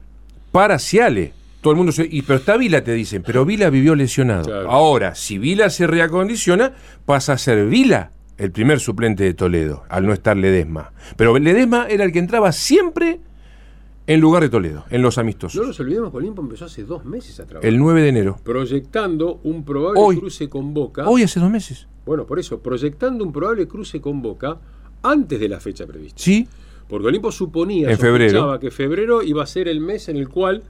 para 0.51 0.79
Ciale. 0.79 1.34
Todo 1.62 1.72
el 1.72 1.77
mundo 1.77 1.91
se. 1.91 2.07
Y, 2.10 2.22
pero 2.22 2.39
está 2.39 2.55
Vila, 2.55 2.84
te 2.84 2.93
dicen. 2.93 3.24
Pero 3.24 3.43
Vila 3.43 3.69
vivió 3.69 3.93
lesionado. 3.93 4.46
Claro. 4.46 4.72
Ahora, 4.72 5.15
si 5.15 5.38
Vila 5.38 5.69
se 5.69 5.86
reacondiciona, 5.86 6.74
pasa 7.05 7.34
a 7.34 7.38
ser 7.38 7.65
Vila 7.65 8.12
el 8.38 8.51
primer 8.51 8.79
suplente 8.79 9.24
de 9.24 9.34
Toledo, 9.34 9.84
al 9.89 10.06
no 10.06 10.13
estar 10.13 10.38
Ledesma. 10.38 10.91
Pero 11.15 11.38
Ledesma 11.38 11.88
era 11.89 12.03
el 12.03 12.12
que 12.12 12.20
entraba 12.20 12.51
siempre 12.51 13.20
en 14.06 14.22
lugar 14.22 14.41
de 14.44 14.50
Toledo, 14.50 14.86
en 14.89 15.01
los 15.01 15.17
No 15.17 15.22
amistosos. 15.22 15.67
nos 15.67 15.79
olvidemos 15.79 16.12
que 16.12 16.17
Olimpo 16.17 16.41
empezó 16.41 16.65
hace 16.65 16.84
dos 16.84 17.03
meses 17.03 17.39
a 17.41 17.46
trabajar. 17.46 17.67
El 17.67 17.77
9 17.77 18.01
de 18.01 18.10
enero. 18.10 18.38
proyectando 18.44 19.39
un 19.44 19.65
probable 19.65 20.00
Hoy. 20.01 20.17
cruce 20.17 20.48
con 20.48 20.74
Boca. 20.74 21.08
Hoy 21.10 21.24
hace 21.24 21.39
dos 21.39 21.50
meses. 21.50 21.88
Bueno, 22.06 22.25
por 22.25 22.39
eso, 22.39 22.60
proyectando 22.62 23.24
un 23.25 23.34
probable 23.34 23.67
cruce 23.67 24.00
con 24.00 24.22
Boca 24.22 24.58
antes 25.03 25.39
de 25.39 25.50
la 25.50 25.60
fecha 25.60 25.86
prevista. 25.86 26.22
Sí, 26.22 26.48
Porque 26.88 27.08
Olimpo 27.08 27.34
suponía, 27.34 27.91
En 27.91 27.98
febrero. 27.98 28.58
que 28.62 28.72
febrero 28.72 29.22
iba 29.22 29.44
a 29.44 29.46
ser 29.46 29.67
el 29.67 29.82
mes 29.82 30.08
en 30.08 30.15
el 30.15 30.29
cual 30.29 30.63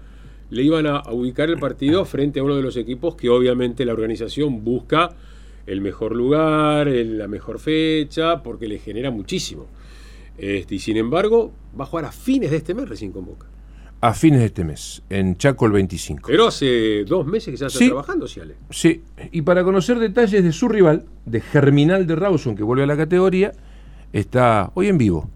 le 0.49 0.63
iban 0.63 0.87
a 0.87 1.03
ubicar 1.11 1.47
el 1.51 1.59
partido 1.59 2.05
frente 2.05 2.39
a 2.39 2.43
uno 2.43 2.55
de 2.55 2.63
los 2.63 2.75
equipos 2.75 3.15
que 3.15 3.29
obviamente 3.29 3.85
la 3.85 3.93
organización 3.93 4.63
busca 4.63 5.11
el 5.67 5.81
mejor 5.81 6.15
lugar, 6.15 6.87
el- 6.87 7.17
la 7.19 7.27
mejor 7.27 7.59
fecha, 7.59 8.41
porque 8.41 8.67
le 8.67 8.79
genera 8.79 9.11
muchísimo. 9.11 9.67
Este, 10.37 10.75
y 10.75 10.79
sin 10.79 10.97
embargo, 10.97 11.51
va 11.79 11.83
a 11.83 11.87
jugar 11.87 12.05
a 12.05 12.11
fines 12.11 12.49
de 12.51 12.57
este 12.57 12.73
mes 12.73 12.89
recién 12.89 13.11
con 13.11 13.25
Boca. 13.25 13.45
a 13.99 14.13
fines 14.13 14.39
de 14.41 14.45
este 14.45 14.63
mes, 14.63 15.01
en 15.09 15.37
Chaco 15.37 15.65
el 15.65 15.71
25. 15.71 16.27
Pero 16.27 16.45
hace 16.47 17.03
dos 17.03 17.25
meses 17.25 17.51
que 17.51 17.57
ya 17.57 17.65
está 17.65 17.79
Sí. 17.79 17.87
trabajando, 17.87 18.27
Ciale. 18.27 18.53
Sí, 18.69 19.01
y 19.31 19.41
para 19.41 19.63
conocer 19.63 19.97
detalles 19.97 20.43
de 20.43 20.51
su 20.51 20.67
rival, 20.69 21.05
de 21.25 21.41
Germinal 21.41 22.05
de 22.05 22.15
Rawson, 22.15 22.55
que 22.55 22.61
vuelve 22.61 22.83
a 22.83 22.85
la 22.85 22.95
categoría, 22.95 23.53
está 24.13 24.69
hoy 24.75 24.89
en 24.89 24.99
vivo 24.99 25.27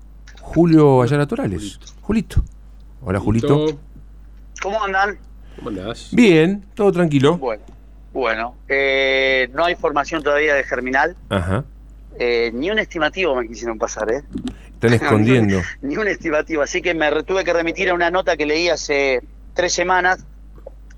Julio 0.42 1.02
Ayala 1.02 1.26
Torales. 1.26 1.80
Julito. 2.02 2.44
Hola, 3.02 3.20
Julito. 3.20 3.66
¿Cómo 4.62 4.84
andan? 4.84 5.18
¿Cómo 5.56 5.70
andás? 5.70 6.10
Bien, 6.14 6.64
todo 6.76 6.92
tranquilo. 6.92 7.40
Bueno, 7.40 7.64
bueno 8.22 8.56
eh, 8.68 9.50
no 9.54 9.66
hay 9.66 9.76
formación 9.76 10.22
todavía 10.24 10.54
de 10.56 10.64
Germinal. 10.64 11.16
Ajá. 11.30 11.64
Eh, 12.20 12.52
ni 12.54 12.70
un 12.70 12.78
estimativo 12.78 13.36
me 13.36 13.48
quisieron 13.48 13.78
pasar, 13.80 14.12
¿eh? 14.12 14.22
Están 14.74 14.94
escondiendo. 15.00 15.62
Ni 15.82 15.98
un 15.98 16.08
estimativo. 16.08 16.62
Así 16.62 16.82
que 16.82 16.94
me 16.94 17.10
tuve 17.24 17.44
que 17.44 17.52
remitir 17.54 17.90
a 17.90 17.94
una 17.94 18.12
nota 18.12 18.38
que 18.38 18.46
leí 18.46 18.70
hace 18.70 19.22
tres 19.56 19.74
semanas 19.74 20.24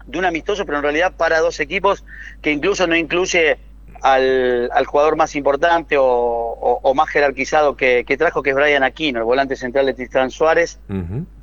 de 0.05 0.19
un 0.19 0.25
amistoso, 0.25 0.65
pero 0.65 0.77
en 0.79 0.83
realidad 0.83 1.13
para 1.15 1.39
dos 1.39 1.59
equipos 1.61 2.03
que 2.41 2.51
incluso 2.51 2.87
no 2.87 2.95
incluye 2.95 3.57
al, 4.01 4.69
al 4.73 4.85
jugador 4.85 5.15
más 5.15 5.33
importante 5.35 5.95
o, 5.97 6.03
o- 6.05 6.79
o 6.83 6.93
más 6.93 7.07
jerarquizado 7.09 7.77
que, 7.77 8.03
que 8.05 8.17
trajo, 8.17 8.43
que 8.43 8.49
es 8.49 8.55
Brian 8.55 8.83
Aquino, 8.83 9.19
el 9.19 9.25
volante 9.25 9.55
central 9.55 9.85
de 9.85 9.93
Tristán 9.93 10.29
Suárez. 10.29 10.77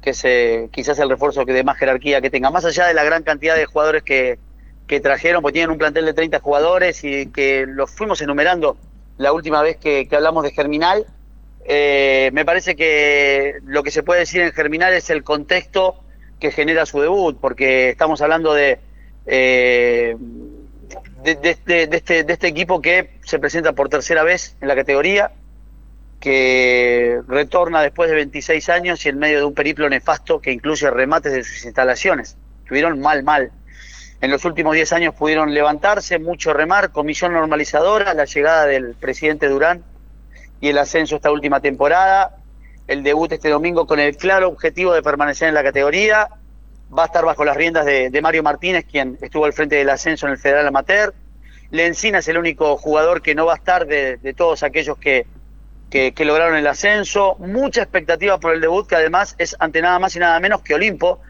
Que 0.02 0.10
es 0.10 0.22
eh, 0.24 0.68
quizás 0.72 0.98
el 0.98 1.08
refuerzo 1.08 1.46
que 1.46 1.54
de 1.54 1.64
más 1.64 1.78
jerarquía 1.78 2.20
que 2.20 2.28
tenga, 2.28 2.50
más 2.50 2.64
allá 2.66 2.86
de 2.86 2.92
la 2.94 3.04
gran 3.04 3.22
cantidad 3.22 3.56
de 3.56 3.64
jugadores 3.64 4.02
que, 4.02 4.38
que 4.90 4.98
trajeron, 4.98 5.40
porque 5.40 5.52
tienen 5.52 5.70
un 5.70 5.78
plantel 5.78 6.04
de 6.04 6.12
30 6.14 6.40
jugadores 6.40 7.04
y 7.04 7.26
que 7.26 7.64
los 7.64 7.92
fuimos 7.92 8.20
enumerando 8.22 8.76
la 9.18 9.32
última 9.32 9.62
vez 9.62 9.76
que, 9.76 10.08
hablamos 10.10 10.42
de 10.42 10.50
Germinal. 10.50 11.06
Eh, 11.64 12.30
me 12.32 12.44
parece 12.44 12.74
que 12.74 13.54
lo 13.66 13.84
que 13.84 13.92
se 13.92 14.02
puede 14.02 14.18
decir 14.18 14.40
en 14.40 14.50
Germinal 14.52 14.92
es 14.92 15.08
el 15.10 15.22
contexto 15.22 16.02
que 16.40 16.50
genera 16.50 16.86
su 16.86 17.00
debut, 17.00 17.38
porque 17.40 17.90
estamos 17.90 18.20
hablando 18.20 18.52
de, 18.52 18.80
eh, 19.26 20.16
de, 21.22 21.36
de 21.36 21.50
este- 21.50 22.24
de 22.24 22.32
este 22.32 22.48
equipo 22.48 22.82
que 22.82 23.10
se 23.24 23.38
presenta 23.38 23.72
por 23.72 23.88
tercera 23.90 24.24
vez 24.24 24.56
en 24.60 24.66
la 24.66 24.74
categoría, 24.74 25.30
que 26.18 27.20
retorna 27.28 27.80
después 27.80 28.10
de 28.10 28.16
26 28.16 28.68
años 28.70 29.06
y 29.06 29.08
en 29.10 29.20
medio 29.20 29.38
de 29.38 29.44
un 29.44 29.54
periplo 29.54 29.88
nefasto 29.88 30.40
que 30.40 30.50
incluye 30.50 30.90
remates 30.90 31.32
de 31.32 31.44
sus 31.44 31.64
instalaciones. 31.64 32.36
Estuvieron 32.64 32.98
mal, 32.98 33.22
mal. 33.22 33.52
En 34.20 34.30
los 34.30 34.44
últimos 34.44 34.74
10 34.74 34.92
años 34.92 35.14
pudieron 35.14 35.54
levantarse, 35.54 36.18
mucho 36.18 36.52
remar, 36.52 36.92
comisión 36.92 37.32
normalizadora, 37.32 38.12
la 38.12 38.26
llegada 38.26 38.66
del 38.66 38.94
presidente 38.94 39.48
Durán 39.48 39.82
y 40.60 40.68
el 40.68 40.76
ascenso 40.76 41.16
esta 41.16 41.30
última 41.30 41.60
temporada, 41.60 42.36
el 42.86 43.02
debut 43.02 43.32
este 43.32 43.48
domingo 43.48 43.86
con 43.86 43.98
el 43.98 44.16
claro 44.18 44.48
objetivo 44.48 44.92
de 44.92 45.02
permanecer 45.02 45.48
en 45.48 45.54
la 45.54 45.62
categoría, 45.62 46.28
va 46.96 47.04
a 47.04 47.06
estar 47.06 47.24
bajo 47.24 47.46
las 47.46 47.56
riendas 47.56 47.86
de, 47.86 48.20
Mario 48.20 48.42
Martínez, 48.42 48.84
quien 48.84 49.16
estuvo 49.22 49.46
al 49.46 49.54
frente 49.54 49.76
del 49.76 49.88
ascenso 49.88 50.26
en 50.26 50.32
el 50.32 50.38
Federal 50.38 50.66
Amateur. 50.66 51.14
Lencina 51.70 52.18
es 52.18 52.28
el 52.28 52.36
único 52.36 52.76
jugador 52.76 53.22
que 53.22 53.34
no 53.34 53.46
va 53.46 53.54
a 53.54 53.56
estar 53.56 53.86
de, 53.86 54.18
de 54.18 54.34
todos 54.34 54.62
aquellos 54.62 54.98
que, 54.98 55.24
que, 55.88 56.12
que 56.12 56.24
lograron 56.26 56.56
el 56.56 56.66
ascenso. 56.66 57.36
Mucha 57.38 57.82
expectativa 57.82 58.38
por 58.38 58.52
el 58.52 58.60
debut, 58.60 58.86
que 58.86 58.96
además 58.96 59.34
es 59.38 59.56
ante 59.60 59.80
nada 59.80 59.98
más 59.98 60.14
y 60.16 60.18
nada 60.18 60.38
menos 60.40 60.60
que 60.60 60.74
Olimpo, 60.74 61.20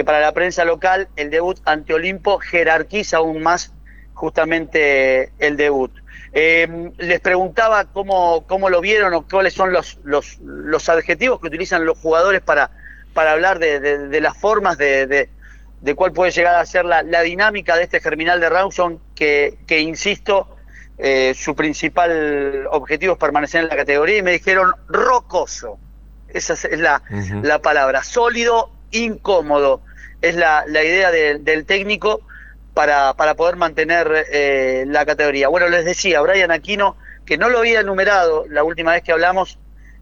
que 0.00 0.04
para 0.04 0.20
la 0.20 0.32
prensa 0.32 0.64
local 0.64 1.08
el 1.14 1.28
debut 1.28 1.58
ante 1.66 1.92
Olimpo 1.92 2.38
jerarquiza 2.38 3.18
aún 3.18 3.42
más 3.42 3.74
justamente 4.14 5.30
el 5.38 5.58
debut. 5.58 5.92
Eh, 6.32 6.90
les 6.96 7.20
preguntaba 7.20 7.84
cómo, 7.84 8.46
cómo 8.46 8.70
lo 8.70 8.80
vieron 8.80 9.12
o 9.12 9.28
cuáles 9.28 9.52
son 9.52 9.74
los, 9.74 9.98
los, 10.02 10.38
los 10.40 10.88
adjetivos 10.88 11.38
que 11.38 11.48
utilizan 11.48 11.84
los 11.84 11.98
jugadores 11.98 12.40
para, 12.40 12.70
para 13.12 13.32
hablar 13.32 13.58
de, 13.58 13.78
de- 13.78 14.08
de 14.08 14.20
las 14.22 14.38
formas 14.38 14.78
de, 14.78 15.06
de- 15.06 15.28
de 15.82 15.94
cuál 15.94 16.12
puede 16.12 16.30
llegar 16.30 16.54
a 16.54 16.64
ser 16.64 16.86
la, 16.86 17.02
la 17.02 17.20
dinámica 17.20 17.76
de 17.76 17.82
este 17.82 18.00
germinal 18.00 18.40
de 18.40 18.48
Rawson, 18.48 19.00
que, 19.14 19.58
que 19.66 19.80
insisto, 19.80 20.56
eh, 20.96 21.34
su 21.36 21.54
principal 21.54 22.66
objetivo 22.70 23.12
es 23.14 23.18
permanecer 23.18 23.62
en 23.64 23.68
la 23.68 23.76
categoría, 23.76 24.16
y 24.18 24.22
me 24.22 24.32
dijeron 24.32 24.72
rocoso. 24.88 25.78
Esa 26.28 26.54
es 26.54 26.78
la, 26.78 27.02
la 27.42 27.58
palabra. 27.60 28.02
Sólido, 28.02 28.70
incómodo. 28.92 29.82
Es 30.22 30.34
la, 30.36 30.64
la 30.66 30.82
idea 30.84 31.10
de- 31.10 31.38
del 31.38 31.64
técnico 31.64 32.20
para, 32.74 33.14
para 33.14 33.34
poder 33.34 33.56
mantener 33.56 34.26
eh, 34.32 34.84
la 34.86 35.04
categoría. 35.06 35.48
Bueno, 35.48 35.68
les 35.68 35.84
decía, 35.84 36.20
Brian 36.20 36.50
Aquino, 36.50 36.96
que 37.24 37.36
no 37.38 37.48
lo 37.48 37.58
había 37.58 37.80
enumerado 37.80 38.44
la 38.48 38.62
última 38.64 38.92
vez 38.92 39.02
que 39.02 39.12
hablamos, 39.12 39.58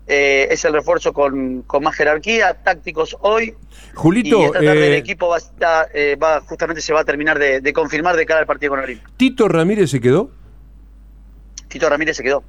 eh, 0.06 0.48
es 0.50 0.64
el 0.64 0.72
refuerzo 0.72 1.12
con, 1.12 1.62
con 1.62 1.82
más 1.82 1.94
jerarquía, 1.94 2.54
tácticos 2.64 3.16
hoy. 3.20 3.54
Julito, 3.94 4.40
y 4.40 4.44
esta 4.44 4.58
tarde 4.60 4.86
el 4.86 4.92
eh, 4.94 4.96
equipo 4.96 5.28
va, 5.28 5.36
a 5.36 5.86
eh, 5.92 6.16
va- 6.16 6.40
justamente 6.40 6.80
se 6.80 6.92
va 6.92 7.00
a 7.00 7.04
terminar 7.04 7.38
de, 7.38 7.60
de 7.60 7.72
confirmar 7.72 8.16
de 8.16 8.24
cara 8.26 8.40
al 8.40 8.46
partido 8.46 8.70
con 8.70 8.80
Olimpo. 8.80 9.08
Tito 9.16 9.48
Ramírez 9.48 9.90
se 9.90 10.00
quedó. 10.00 10.30
Tito 11.68 11.88
Ramírez 11.90 12.16
se 12.16 12.22
quedó. 12.22 12.42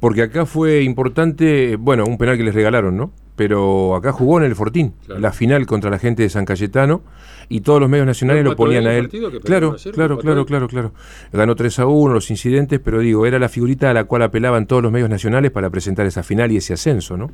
Porque 0.00 0.22
acá 0.22 0.44
fue 0.46 0.82
importante, 0.82 1.76
bueno, 1.76 2.04
un 2.04 2.18
penal 2.18 2.36
que 2.36 2.42
les 2.44 2.54
regalaron, 2.54 2.96
¿no? 2.96 3.12
Pero 3.36 3.94
acá 3.94 4.12
jugó 4.12 4.38
en 4.38 4.44
el 4.46 4.56
Fortín, 4.56 4.94
Claro. 5.04 5.20
la 5.20 5.32
final 5.32 5.66
contra 5.66 5.90
la 5.90 5.98
gente 5.98 6.22
de 6.22 6.30
San 6.30 6.44
Cayetano, 6.46 7.02
y 7.48 7.60
todos 7.60 7.80
los 7.80 7.88
medios 7.88 8.06
nacionales 8.06 8.42
¿No 8.42 8.50
lo 8.50 8.56
ponían 8.56 8.86
a 8.86 8.94
él. 8.94 9.08
Claro, 9.08 9.30
claro, 9.44 9.76
¿Empató 9.84 10.20
claro, 10.20 10.46
claro, 10.46 10.68
claro. 10.68 10.92
Ganó 11.32 11.54
3 11.54 11.78
a 11.80 11.86
1 11.86 12.14
los 12.14 12.30
incidentes, 12.30 12.80
pero 12.82 12.98
digo, 13.00 13.26
era 13.26 13.38
la 13.38 13.48
figurita 13.48 13.90
a 13.90 13.94
la 13.94 14.04
cual 14.04 14.22
apelaban 14.22 14.66
todos 14.66 14.82
los 14.82 14.90
medios 14.90 15.10
nacionales 15.10 15.50
para 15.52 15.70
presentar 15.70 16.06
esa 16.06 16.22
final 16.22 16.50
y 16.50 16.56
ese 16.56 16.72
ascenso, 16.72 17.16
¿no? 17.16 17.30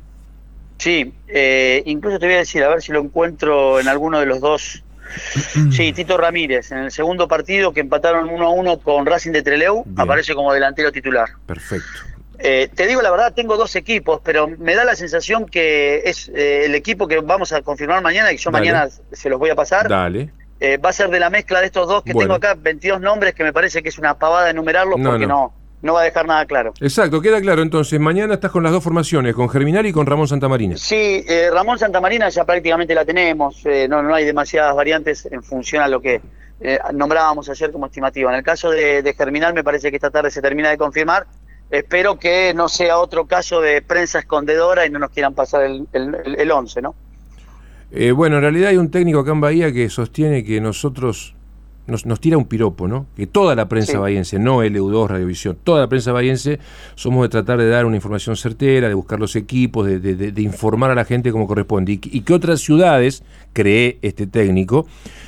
Sí, 0.77 1.13
eh, 1.29 1.81
incluso 1.85 2.19
te 2.19 2.25
voy 2.25 2.35
a 2.35 2.39
decir, 2.39 2.63
a 2.63 2.69
ver 2.69 2.81
si 2.81 2.91
lo 2.91 2.99
encuentro 2.99 3.79
en 3.79 3.87
alguno 3.87 4.19
de 4.19 4.25
los 4.25 4.39
dos. 4.41 4.83
Sí, 5.71 5.93
Tito 5.93 6.17
Ramírez, 6.17 6.71
en 6.71 6.79
el 6.79 6.91
segundo 6.91 7.27
partido 7.27 7.71
que 7.71 7.79
empataron 7.81 8.29
1 8.29 8.45
a 8.45 8.49
1 8.49 8.79
con 8.79 9.05
Racing 9.05 9.31
de 9.31 9.43
Treleu, 9.43 9.83
Bien. 9.85 9.99
aparece 9.99 10.33
como 10.33 10.51
delantero 10.53 10.91
titular. 10.91 11.29
Perfecto. 11.45 11.85
Eh, 12.39 12.69
te 12.73 12.87
digo 12.87 13.01
la 13.01 13.11
verdad, 13.11 13.33
tengo 13.33 13.57
dos 13.57 13.75
equipos, 13.75 14.19
pero 14.23 14.47
me 14.47 14.75
da 14.75 14.83
la 14.83 14.95
sensación 14.95 15.45
que 15.45 16.01
es 16.05 16.29
eh, 16.33 16.65
el 16.65 16.75
equipo 16.75 17.07
que 17.07 17.19
vamos 17.19 17.53
a 17.53 17.61
confirmar 17.61 18.01
mañana, 18.01 18.31
y 18.31 18.37
yo 18.37 18.49
Dale. 18.51 18.65
mañana 18.71 18.89
se 19.11 19.29
los 19.29 19.39
voy 19.39 19.49
a 19.49 19.55
pasar. 19.55 19.87
Dale. 19.87 20.31
Eh, 20.59 20.77
va 20.77 20.89
a 20.89 20.93
ser 20.93 21.09
de 21.09 21.19
la 21.19 21.29
mezcla 21.29 21.59
de 21.59 21.67
estos 21.67 21.87
dos, 21.87 22.03
que 22.03 22.13
Bueno. 22.13 22.35
tengo 22.35 22.35
acá 22.49 22.55
22 22.59 23.01
nombres, 23.01 23.33
que 23.33 23.43
me 23.43 23.51
parece 23.53 23.83
que 23.83 23.89
es 23.89 23.97
una 23.97 24.17
pavada 24.17 24.49
enumerarlos 24.49 24.97
No, 24.99 25.09
porque 25.11 25.27
no. 25.27 25.33
no. 25.35 25.53
no 25.81 25.93
va 25.93 26.01
a 26.01 26.03
dejar 26.05 26.25
nada 26.25 26.45
claro. 26.45 26.73
Exacto, 26.79 27.21
queda 27.21 27.41
claro. 27.41 27.61
Entonces, 27.61 27.99
mañana 27.99 28.35
estás 28.35 28.51
con 28.51 28.63
las 28.63 28.71
dos 28.71 28.83
formaciones, 28.83 29.35
con 29.35 29.49
Germinal 29.49 29.85
y 29.85 29.91
con 29.91 30.05
Ramón 30.05 30.27
Santamarina. 30.27 30.77
Sí, 30.77 31.23
eh, 31.27 31.49
Ramón 31.51 31.77
Santamarina 31.79 32.29
ya 32.29 32.45
prácticamente 32.45 32.95
la 32.95 33.03
tenemos, 33.03 33.61
eh, 33.65 33.87
no, 33.89 34.01
no 34.01 34.15
hay 34.15 34.23
demasiadas 34.25 34.73
variantes 34.75 35.27
en 35.31 35.43
función 35.43 35.83
a 35.83 35.87
lo 35.87 36.01
que 36.01 36.21
nombrábamos 36.93 37.49
ayer 37.49 37.71
como 37.71 37.87
estimativa. 37.87 38.31
En 38.31 38.37
el 38.37 38.43
caso 38.43 38.69
de, 38.71 39.01
de 39.01 39.13
Germinal 39.13 39.53
me 39.53 39.65
parece 39.65 39.89
que 39.89 39.97
esta 39.97 40.09
tarde 40.11 40.31
se 40.31 40.41
termina 40.41 40.69
de 40.69 40.77
confirmar. 40.77 41.25
Espero 41.73 42.19
que 42.19 42.53
no 42.53 42.69
sea 42.69 42.99
otro 42.99 43.25
caso 43.25 43.59
de 43.59 43.81
prensa 43.81 44.19
escondedora 44.19 44.85
y 44.85 44.91
no 44.91 44.99
nos 44.99 45.09
quieran 45.09 45.33
pasar 45.33 45.63
el, 45.63 45.87
el, 45.91 46.15
el- 46.23 46.35
el 46.39 46.51
11, 46.51 46.81
¿no? 46.83 46.93
Eh, 47.91 48.11
bueno, 48.11 48.35
en 48.35 48.43
realidad 48.43 48.69
hay 48.69 48.77
un 48.77 48.91
técnico 48.91 49.19
acá 49.19 49.31
en 49.31 49.41
Bahía 49.41 49.71
que 49.73 49.89
sostiene 49.89 50.43
que 50.43 50.61
nosotros 50.61 51.33
nos, 51.87 52.05
nos 52.05 52.19
tira 52.19 52.37
un 52.37 52.45
piropo, 52.45 52.87
¿no? 52.87 53.07
Que 53.15 53.25
toda 53.25 53.55
la 53.55 53.67
prensa 53.67 53.93
Sí. 53.93 53.97
bahiense, 53.97 54.37
no 54.37 54.63
LU2, 54.63 55.07
Radiovisión, 55.07 55.57
toda 55.63 55.81
la 55.81 55.89
prensa 55.89 56.11
bahiense 56.11 56.59
somos 56.93 57.23
de 57.23 57.29
tratar 57.29 57.57
de 57.57 57.67
dar 57.67 57.85
una 57.85 57.95
información 57.95 58.35
certera, 58.35 58.87
de 58.87 58.93
buscar 58.93 59.19
los 59.19 59.35
equipos, 59.35 59.87
de, 59.87 59.99
de- 59.99 60.15
de- 60.15 60.31
de 60.31 60.41
informar 60.43 60.91
a 60.91 60.95
la 60.95 61.05
gente 61.05 61.31
como 61.31 61.47
corresponde. 61.47 61.93
Y, 61.93 61.99
y 62.03 62.21
que 62.21 62.33
otras 62.33 62.61
ciudades, 62.61 63.23
cree 63.51 63.97
este 64.03 64.27
técnico, 64.27 64.85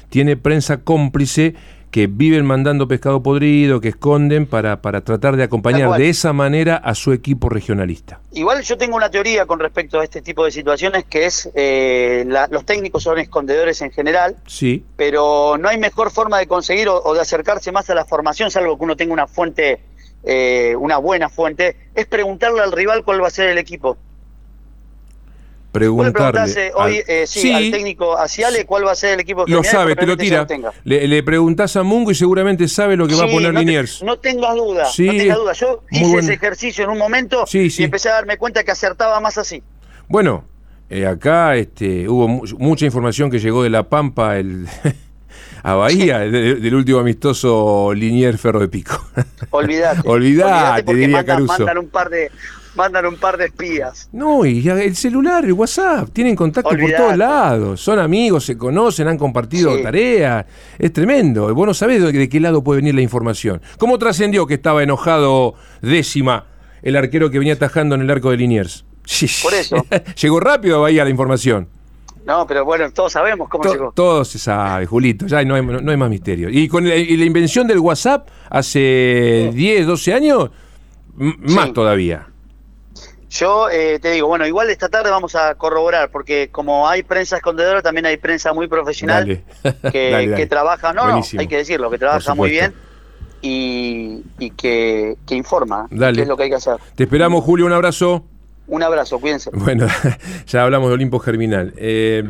tiene 0.09 0.37
prensa 0.37 0.77
cómplice 0.77 1.55
que 1.95 2.07
viven 2.07 2.45
mandando 2.45 2.89
pescado 2.89 3.23
podrido, 3.23 3.79
que 3.79 3.87
esconden 3.87 4.47
para, 4.47 4.81
para 4.81 4.99
tratar 4.99 5.37
de 5.37 5.43
acompañar 5.43 5.97
de 5.97 6.09
esa 6.09 6.33
manera 6.33 6.75
a 6.75 6.93
su 6.93 7.13
equipo 7.13 7.47
regionalista. 7.47 8.19
Igual 8.33 8.63
yo 8.63 8.77
tengo 8.77 8.97
una 8.97 9.09
teoría 9.09 9.45
con 9.45 9.59
respecto 9.61 10.01
a 10.01 10.03
este 10.03 10.21
tipo 10.21 10.43
de 10.43 10.51
situaciones 10.51 11.05
que 11.05 11.25
es 11.25 11.49
eh, 11.55 12.25
la- 12.27 12.47
los 12.51 12.65
técnicos 12.65 13.01
son 13.01 13.17
escondedores 13.17 13.81
en 13.81 13.91
general, 13.91 14.35
Sí, 14.45 14.83
pero 14.97 15.57
no 15.57 15.69
hay 15.69 15.77
mejor 15.77 16.11
forma 16.11 16.37
de 16.37 16.47
conseguir 16.47 16.89
o, 16.89 17.01
o 17.01 17.13
de 17.13 17.21
acercarse 17.21 17.71
más 17.71 17.89
a 17.89 17.95
la 17.95 18.03
formación, 18.03 18.51
salvo 18.51 18.77
que 18.77 18.83
uno 18.83 18.97
tenga 18.97 19.13
una 19.13 19.27
fuente, 19.27 19.79
eh, 20.25 20.75
una 20.77 20.97
buena 20.97 21.29
fuente, 21.29 21.77
es 21.95 22.07
preguntarle 22.07 22.59
al 22.59 22.73
rival 22.73 23.05
cuál 23.05 23.23
va 23.23 23.27
a 23.27 23.31
ser 23.31 23.47
el 23.47 23.57
equipo. 23.57 23.95
Vos 25.79 26.05
le 26.05 26.11
preguntarle. 26.11 26.67
eh, 26.67 26.71
hoy, 26.75 26.97
al- 26.97 27.03
eh, 27.07 27.27
sí, 27.27 27.51
al 27.51 27.71
técnico 27.71 28.17
Asiale 28.17 28.65
cuál 28.65 28.85
va 28.87 28.91
a 28.91 28.95
ser 28.95 29.13
el 29.13 29.19
equipo 29.19 29.41
Lo 29.41 29.61
Germinal, 29.63 29.71
sabe, 29.71 29.95
te 29.95 30.05
lo 30.05 30.17
tira. 30.17 30.47
Le, 30.83 31.07
le 31.07 31.23
preguntás 31.23 31.75
a 31.75 31.83
Mungo 31.83 32.11
y 32.11 32.15
seguramente 32.15 32.67
sabe 32.67 32.95
lo 32.95 33.07
que 33.07 33.15
va 33.15 33.25
a 33.25 33.27
Sí, 33.27 33.33
poner 33.33 33.53
no 33.53 33.59
te- 33.59 33.65
Liniers. 33.65 34.03
No 34.03 34.17
tengas 34.17 34.55
duda, 34.55 34.85
Sí, 34.85 35.05
no 35.07 35.11
tengas 35.13 35.37
duda. 35.37 35.53
Yo 35.53 35.83
hice 35.91 36.03
bueno. 36.03 36.19
ese 36.19 36.33
ejercicio 36.33 36.83
en 36.85 36.89
un 36.91 36.97
momento 36.97 37.45
Sí, 37.47 37.69
sí. 37.69 37.81
y 37.81 37.85
empecé 37.85 38.09
a 38.09 38.13
darme 38.13 38.37
cuenta 38.37 38.63
que 38.63 38.71
acertaba 38.71 39.19
más 39.19 39.37
así. 39.37 39.61
Bueno, 40.07 40.45
eh, 40.89 41.05
acá 41.07 41.55
este, 41.55 42.07
hubo 42.07 42.27
mu- 42.27 42.43
mucha 42.59 42.85
información 42.85 43.29
que 43.31 43.39
llegó 43.39 43.63
de 43.63 43.69
La 43.69 43.83
Pampa 43.89 44.37
el, 44.37 44.67
a 45.63 45.73
Bahía, 45.73 46.19
de- 46.19 46.55
del 46.55 46.75
último 46.75 46.99
amistoso 46.99 47.91
Liniers 47.93 48.39
Ferro 48.39 48.59
de 48.59 48.67
Pico. 48.67 49.03
Olvídate. 49.49 50.01
Olvidate, 50.05 50.83
porque 50.83 50.99
diría 51.01 51.17
mandan, 51.17 51.35
Caruso. 51.37 51.53
mandan 51.57 51.77
un 51.79 51.89
par 51.89 52.09
de 52.09 52.29
mandan 52.75 53.05
un 53.05 53.15
par 53.15 53.37
de 53.37 53.45
espías. 53.45 54.09
No, 54.11 54.45
y 54.45 54.67
el 54.67 54.95
celular, 54.95 55.45
el 55.45 55.53
WhatsApp, 55.53 56.09
tienen 56.11 56.35
contacto 56.35 56.69
por 56.69 56.91
todos 56.91 57.17
lados, 57.17 57.79
son 57.81 57.99
amigos, 57.99 58.45
se 58.45 58.57
conocen, 58.57 59.07
han 59.07 59.17
compartido 59.17 59.75
Sí. 59.77 59.83
tareas, 59.83 60.45
es 60.77 60.91
tremendo. 60.93 61.53
Vos 61.53 61.67
no 61.67 61.73
sabés 61.73 62.01
de, 62.13 62.29
qué 62.29 62.39
lado 62.39 62.63
puede 62.63 62.81
venir 62.81 62.95
la 62.95 63.01
información. 63.01 63.61
¿Cómo 63.77 63.97
trascendió 63.97 64.45
que 64.47 64.55
estaba 64.55 64.83
enojado 64.83 65.55
décima 65.81 66.45
el 66.81 66.95
arquero 66.95 67.29
que 67.31 67.39
venía 67.39 67.53
atajando 67.53 67.95
en 67.95 68.01
el 68.01 68.11
arco 68.11 68.31
de 68.31 68.37
Liniers? 68.37 68.85
Por 69.43 69.53
eso. 69.53 69.85
Llegó 70.21 70.39
rápido 70.39 70.77
a 70.77 70.79
Bahía 70.79 71.03
la 71.03 71.09
información. 71.09 71.67
No, 72.25 72.47
pero 72.47 72.65
bueno, 72.65 72.89
todos 72.91 73.11
sabemos 73.11 73.47
cómo 73.49 73.63
To- 73.63 73.71
llegó. 73.71 73.91
todo 73.95 74.25
se 74.25 74.39
sabe, 74.39 74.87
Julito, 74.87 75.27
ya 75.27 75.43
no 75.43 75.53
hay, 75.53 75.61
no 75.63 75.91
hay 75.91 75.97
más 75.97 76.09
misterio. 76.09 76.49
Y 76.49 76.67
con 76.67 76.87
la, 76.89 76.95
y 76.95 77.15
la 77.17 77.23
invención 77.25 77.67
del 77.67 77.77
WhatsApp 77.77 78.27
hace 78.49 79.51
10, 79.53 79.85
12 79.85 80.11
años, 80.13 80.49
más 81.15 81.67
Sí. 81.67 81.73
todavía. 81.73 82.27
Yo 83.37 83.69
eh, 83.69 83.99
te 83.99 84.11
digo, 84.11 84.27
bueno, 84.27 84.47
igual 84.47 84.69
esta 84.69 84.87
tarde 84.87 85.09
vamos 85.09 85.35
a 85.35 85.55
corroborar, 85.55 86.09
porque 86.09 86.47
como 86.51 86.87
hay 86.87 87.03
prensa 87.03 87.35
escondedora, 87.35 87.81
también 87.81 88.05
hay 88.05 88.15
prensa 88.15 88.53
muy 88.53 88.67
profesional 88.69 89.25
Dale. 89.27 89.43
que, 89.91 90.11
Dale, 90.11 90.27
dale. 90.27 90.35
que 90.35 90.45
trabaja, 90.47 90.93
no, 90.93 91.01
no, 91.01 91.11
Buenísimo. 91.11 91.41
hay 91.41 91.47
que 91.47 91.57
decirlo, 91.57 91.89
que 91.91 91.97
trabaja 91.97 92.33
muy 92.33 92.49
bien 92.49 92.73
y, 93.41 94.21
y 94.39 94.51
que, 94.51 95.17
que 95.27 95.35
informa, 95.35 95.87
Dale. 95.91 96.15
que 96.15 96.21
es 96.21 96.27
lo 96.29 96.37
que 96.37 96.43
hay 96.43 96.49
que 96.49 96.55
hacer. 96.55 96.77
Te 96.95 97.03
esperamos, 97.03 97.43
Julio, 97.43 97.65
un 97.65 97.73
abrazo. 97.73 98.25
Un 98.67 98.81
abrazo, 98.83 99.19
cuídense. 99.19 99.49
Bueno, 99.53 99.85
ya 100.47 100.63
hablamos 100.63 100.87
de 100.87 100.93
Olimpo 100.93 101.19
Germinal. 101.19 101.73
Eh, 101.75 102.23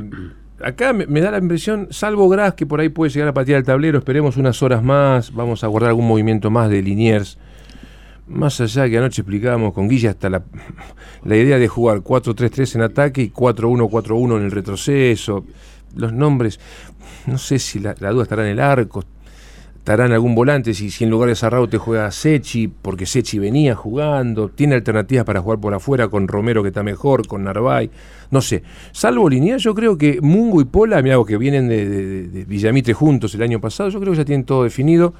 acá 0.59 0.91
me, 0.91 1.05
me 1.05 1.21
da 1.21 1.29
la 1.29 1.37
impresión, 1.37 1.87
salvo 1.91 2.27
Gras, 2.29 2.55
que 2.55 2.65
por 2.65 2.79
ahí 2.79 2.89
puede 2.89 3.11
llegar 3.11 3.29
a 3.29 3.33
patear 3.33 3.59
el 3.59 3.63
tablero, 3.65 3.99
esperemos 3.99 4.37
unas 4.37 4.63
horas 4.63 4.81
más, 4.81 5.31
vamos 5.33 5.63
a 5.63 5.67
guardar 5.67 5.89
algún 5.89 6.07
movimiento 6.07 6.49
más 6.49 6.69
de 6.71 6.81
Liniers. 6.81 7.37
Más 8.27 8.59
allá 8.59 8.89
que 8.89 8.97
anoche 8.97 9.21
explicábamos 9.21 9.73
con 9.73 9.87
Guilla 9.87 10.09
hasta 10.11 10.29
la, 10.31 10.43
la 11.23 11.35
idea 11.37 11.59
de 11.59 11.67
jugar 11.67 11.99
4-3-3 11.99 12.75
en 12.75 12.81
ataque 12.81 13.21
y 13.21 13.29
4-1-4-1 13.29 14.37
en 14.37 14.43
el 14.45 14.51
retroceso, 14.51 15.45
los 15.95 16.11
nombres, 16.11 16.59
no 17.27 17.37
sé 17.37 17.59
si 17.59 17.79
la, 17.79 17.93
duda 17.93 18.23
estará 18.23 18.43
en 18.43 18.49
el 18.53 18.59
arco, 18.59 19.03
estará 19.77 20.07
en 20.07 20.13
algún 20.13 20.33
volante, 20.33 20.73
si, 20.73 20.89
si 20.89 21.03
en 21.03 21.11
lugar 21.11 21.29
de 21.29 21.35
Sarrao 21.35 21.69
te 21.69 21.77
juega 21.77 22.09
Sechi, 22.11 22.67
porque 22.67 23.05
Sechi 23.05 23.37
venía 23.37 23.75
jugando, 23.75 24.49
tiene 24.49 24.73
alternativas 24.73 25.23
para 25.23 25.39
jugar 25.41 25.59
por 25.59 25.75
afuera 25.75 26.07
con 26.07 26.27
Romero 26.27 26.63
que 26.63 26.69
está 26.69 26.81
mejor, 26.81 27.27
con 27.27 27.43
Narváez, 27.43 27.91
no 28.31 28.41
sé. 28.41 28.63
Salvo 28.91 29.29
Liniers, 29.29 29.61
yo 29.61 29.75
creo 29.75 29.99
que 29.99 30.19
Mungo 30.19 30.61
y 30.61 30.65
Pola, 30.65 30.99
mira, 31.03 31.17
que 31.27 31.37
vienen 31.37 31.67
de, 31.67 31.85
de- 32.27 32.45
de 32.81 32.93
juntos 32.93 33.35
el 33.35 33.43
año 33.43 33.61
pasado, 33.61 33.89
yo 33.89 33.99
creo 33.99 34.13
que 34.13 34.17
ya 34.17 34.25
tienen 34.25 34.45
todo 34.45 34.63
definido. 34.63 35.13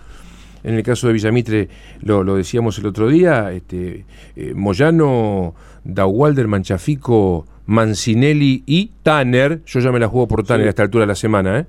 En 0.65 0.73
el 0.73 0.82
caso 0.82 1.06
de 1.06 1.13
Villamitre, 1.13 1.69
lo, 2.01 2.23
lo 2.23 2.36
decíamos 2.36 2.80
el 2.80 2.88
otro 2.88 3.08
día, 3.08 3.51
este, 3.51 4.04
eh, 4.36 4.54
Moyano, 4.56 5.54
Dauwalder, 5.84 6.47
Manchafico, 6.47 7.45
Mancinelli 7.67 8.63
y 8.65 8.89
Tanner. 9.04 9.62
Yo 9.67 9.80
ya 9.80 9.91
me 9.91 9.99
la 9.99 10.08
juego 10.08 10.28
por 10.28 10.43
Tanner 10.43 10.65
a 10.65 10.69
esta 10.71 10.82
altura 10.82 11.04
de 11.04 11.08
la 11.10 11.15
semana. 11.15 11.60
¿eh? 11.60 11.65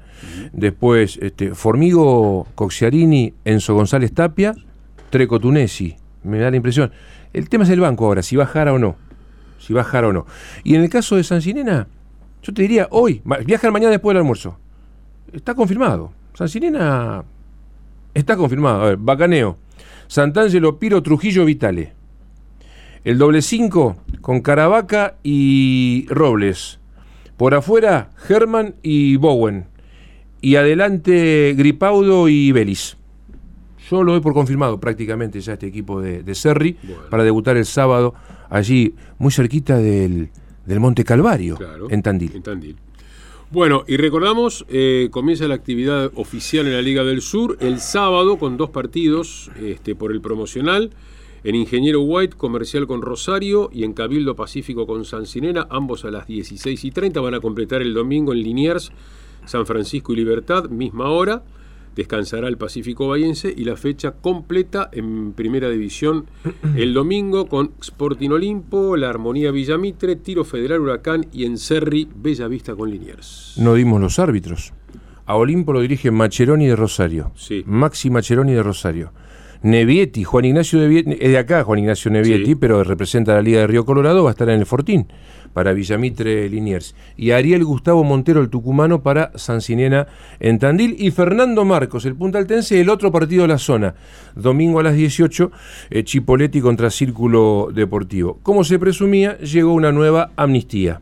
Después, 0.54 1.18
este, 1.20 1.54
Formigo, 1.54 2.46
Coxiarini, 2.54 3.34
Enzo 3.44 3.74
González 3.74 4.14
Tapia, 4.14 4.54
Treco 5.10 5.38
Tunesi. 5.40 5.94
Me 6.24 6.38
da 6.38 6.50
la 6.50 6.56
impresión. 6.56 6.90
El 7.34 7.50
tema 7.50 7.64
es 7.64 7.70
el 7.70 7.80
banco 7.80 8.06
ahora, 8.06 8.22
si 8.22 8.34
bajara 8.36 8.72
o 8.72 8.78
no. 8.78 8.96
Si 9.58 9.74
bajara 9.74 10.08
o 10.08 10.12
no. 10.14 10.24
Y 10.64 10.74
en 10.74 10.80
el 10.80 10.88
caso 10.88 11.16
de 11.16 11.22
Sancinena, 11.22 11.86
yo 12.42 12.54
te 12.54 12.62
diría 12.62 12.88
hoy, 12.90 13.20
viajan 13.44 13.74
mañana 13.74 13.90
después 13.90 14.14
del 14.14 14.22
almuerzo. 14.22 14.58
Está 15.34 15.54
confirmado. 15.54 16.12
Sancinena 16.32 17.24
Está 18.16 18.36
confirmado. 18.36 18.82
A 18.82 18.86
ver, 18.86 18.96
Bacaneo. 18.96 19.58
Santangelo, 20.08 20.78
Piro, 20.78 21.02
Trujillo, 21.02 21.44
Vitale. 21.44 21.92
El 23.04 23.18
doble 23.18 23.42
5 23.42 23.96
con 24.20 24.40
Caravaca 24.40 25.16
y 25.22 26.06
Robles. 26.08 26.78
Por 27.36 27.54
afuera, 27.54 28.10
German 28.26 28.74
y 28.82 29.16
Bowen. 29.16 29.66
Y 30.40 30.56
adelante, 30.56 31.54
Gripaudo 31.56 32.28
y 32.28 32.52
Vélez. 32.52 32.96
Yo 33.90 34.02
lo 34.02 34.12
doy 34.12 34.20
por 34.22 34.32
confirmado 34.32 34.80
prácticamente 34.80 35.40
ya 35.40 35.52
este 35.52 35.66
equipo 35.66 36.00
de, 36.00 36.22
de 36.22 36.34
Serri 36.34 36.76
Bueno. 36.82 37.02
para 37.10 37.22
debutar 37.22 37.56
el 37.56 37.66
sábado 37.66 38.14
allí, 38.48 38.94
muy 39.18 39.30
cerquita 39.30 39.76
del, 39.78 40.30
del 40.64 40.80
Monte 40.80 41.04
Calvario, 41.04 41.56
Claro, 41.56 41.88
en 41.90 42.02
Tandil. 42.02 42.32
En 42.34 42.42
Tandil. 42.42 42.76
Bueno, 43.48 43.84
y 43.86 43.96
recordamos, 43.96 44.66
eh, 44.68 45.06
comienza 45.12 45.46
la 45.46 45.54
actividad 45.54 46.10
oficial 46.16 46.66
en 46.66 46.72
la 46.72 46.82
Liga 46.82 47.04
del 47.04 47.22
Sur 47.22 47.56
el 47.60 47.78
sábado 47.78 48.38
con 48.38 48.56
dos 48.56 48.70
partidos 48.70 49.52
este, 49.62 49.94
por 49.94 50.10
el 50.10 50.20
promocional. 50.20 50.90
En 51.44 51.54
Ingeniero 51.54 52.00
White, 52.00 52.36
comercial 52.36 52.88
con 52.88 53.02
Rosario 53.02 53.70
y 53.72 53.84
en 53.84 53.92
Cabildo 53.92 54.34
Pacífico 54.34 54.84
con 54.84 55.04
Sancinena, 55.04 55.68
ambos 55.70 56.04
a 56.04 56.10
las 56.10 56.26
16 56.26 56.84
y 56.84 56.90
30. 56.90 57.20
Van 57.20 57.34
a 57.34 57.40
completar 57.40 57.82
el 57.82 57.94
domingo 57.94 58.32
en 58.32 58.42
Liniers, 58.42 58.90
San 59.44 59.64
Francisco 59.64 60.12
y 60.12 60.16
Libertad, 60.16 60.68
misma 60.68 61.08
hora. 61.10 61.44
Descansará 61.96 62.46
el 62.48 62.58
Pacífico 62.58 63.08
Bahiense 63.08 63.52
y 63.56 63.64
la 63.64 63.76
fecha 63.76 64.12
completa 64.12 64.90
en 64.92 65.32
Primera 65.32 65.68
División 65.70 66.26
el 66.76 66.92
domingo 66.94 67.46
con 67.48 67.72
Sporting 67.80 68.30
Olimpo, 68.30 68.96
La 68.96 69.08
Armonía 69.10 69.50
Villamitre, 69.50 70.14
Tiro 70.16 70.44
Federal 70.44 70.80
Huracán 70.80 71.26
y 71.32 71.44
en 71.46 71.56
Cerri, 71.58 72.06
Bella 72.14 72.46
Vista 72.48 72.74
con 72.76 72.90
Liniers. 72.90 73.54
no 73.58 73.74
dimos 73.74 74.00
los 74.00 74.18
árbitros. 74.18 74.72
A 75.24 75.34
Olimpo 75.36 75.72
lo 75.72 75.80
dirige 75.80 76.12
Macheroni 76.12 76.66
de 76.66 76.76
Rosario. 76.76 77.32
Sí. 77.34 77.64
Maxi 77.66 78.10
Macheroni 78.10 78.52
de 78.52 78.62
Rosario. 78.62 79.12
Nevietti, 79.62 80.22
Juan 80.22 80.44
Ignacio 80.44 80.78
Nevietti, 80.78 81.12
es 81.18 81.30
de 81.30 81.38
acá 81.38 81.64
Juan 81.64 81.78
Ignacio 81.80 82.10
Nevietti, 82.10 82.44
Sí. 82.44 82.54
pero 82.54 82.84
representa 82.84 83.32
a 83.32 83.36
la 83.36 83.42
Liga 83.42 83.60
de 83.60 83.66
Río 83.66 83.84
Colorado, 83.84 84.22
va 84.22 84.30
a 84.30 84.32
estar 84.32 84.48
en 84.50 84.60
el 84.60 84.66
Fortín 84.66 85.08
para 85.56 85.72
Villamitre 85.72 86.50
Liniers. 86.50 86.94
Y 87.16 87.30
Ariel 87.30 87.64
Gustavo 87.64 88.04
Montero, 88.04 88.42
el 88.42 88.50
tucumano, 88.50 89.02
para 89.02 89.32
Sancinena 89.36 90.06
en 90.38 90.58
Tandil. 90.58 90.96
Y 90.98 91.12
Fernando 91.12 91.64
Marcos, 91.64 92.04
el 92.04 92.14
puntaltense, 92.14 92.78
el 92.78 92.90
otro 92.90 93.10
partido 93.10 93.40
de 93.40 93.48
la 93.48 93.56
zona. 93.56 93.94
Domingo 94.34 94.80
a 94.80 94.82
las 94.82 94.96
18, 94.96 95.50
eh, 95.88 96.04
Chipoletti 96.04 96.60
contra 96.60 96.90
Círculo 96.90 97.70
Deportivo. 97.72 98.38
Como 98.42 98.64
se 98.64 98.78
presumía, 98.78 99.38
llegó 99.38 99.72
una 99.72 99.92
nueva 99.92 100.30
amnistía. 100.36 101.00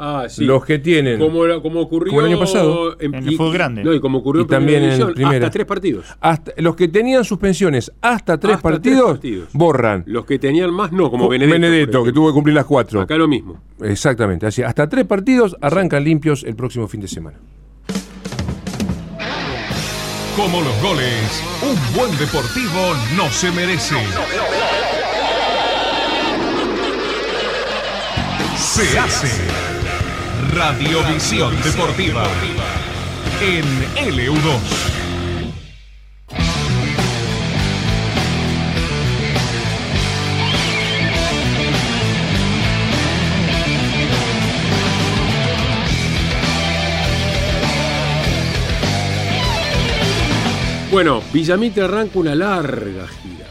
Ah, 0.00 0.26
sí. 0.28 0.44
Los 0.44 0.64
que 0.64 0.78
tienen 0.78 1.18
Como, 1.18 1.40
ocurrió 1.80 2.10
Como 2.12 2.20
el 2.20 2.26
año 2.28 2.38
pasado. 2.38 2.96
En 3.00 3.14
el 3.14 3.36
fútbol 3.36 3.52
grande. 3.52 3.82
No, 3.82 3.92
y 3.92 4.00
como 4.00 4.18
ocurrió 4.18 4.42
Y 4.42 4.46
también 4.46 4.84
en 4.84 5.12
primera. 5.12 5.38
hasta 5.38 5.50
tres 5.50 5.66
partidos. 5.66 6.06
hasta, 6.20 6.52
los 6.58 6.76
que 6.76 6.86
tenían 6.86 7.24
suspensiones 7.24 7.90
hasta 8.00 8.38
tres, 8.38 8.54
Hasta 8.56 8.68
tres 8.68 8.76
partidos, 8.78 9.10
partidos. 9.10 9.48
borran. 9.52 10.04
Los 10.06 10.24
que 10.24 10.38
tenían 10.38 10.72
más, 10.72 10.92
no, 10.92 11.10
como 11.10 11.24
Co- 11.24 11.30
Benedetto. 11.30 11.98
por 11.98 12.06
que 12.06 12.12
tuvo 12.12 12.28
que 12.28 12.34
cumplir 12.34 12.54
las 12.54 12.64
cuatro. 12.66 13.00
Acá 13.00 13.16
lo 13.16 13.26
mismo. 13.26 13.60
Exactamente, 13.82 14.46
así. 14.46 14.62
Hasta 14.62 14.88
tres 14.88 15.04
partidos 15.04 15.56
arrancan 15.60 16.04
limpios 16.04 16.44
el 16.44 16.54
próximo 16.54 16.86
fin 16.86 17.00
de 17.00 17.08
semana. 17.08 17.36
Como 20.36 20.60
los 20.60 20.80
goles, 20.80 21.42
un 21.62 21.96
buen 21.98 22.16
deportivo 22.16 22.94
no 23.16 23.28
se 23.30 23.50
merece. 23.50 23.96
Se 28.56 28.98
hace 28.98 29.28
Radiovisión 30.54 31.54
Deportiva 31.62 32.26
en 33.40 33.64
LU2. 34.14 34.98
Bueno, 50.90 51.22
Villamitre 51.32 51.84
arranca 51.84 52.18
una 52.18 52.34
larga 52.34 53.06
gira 53.08 53.46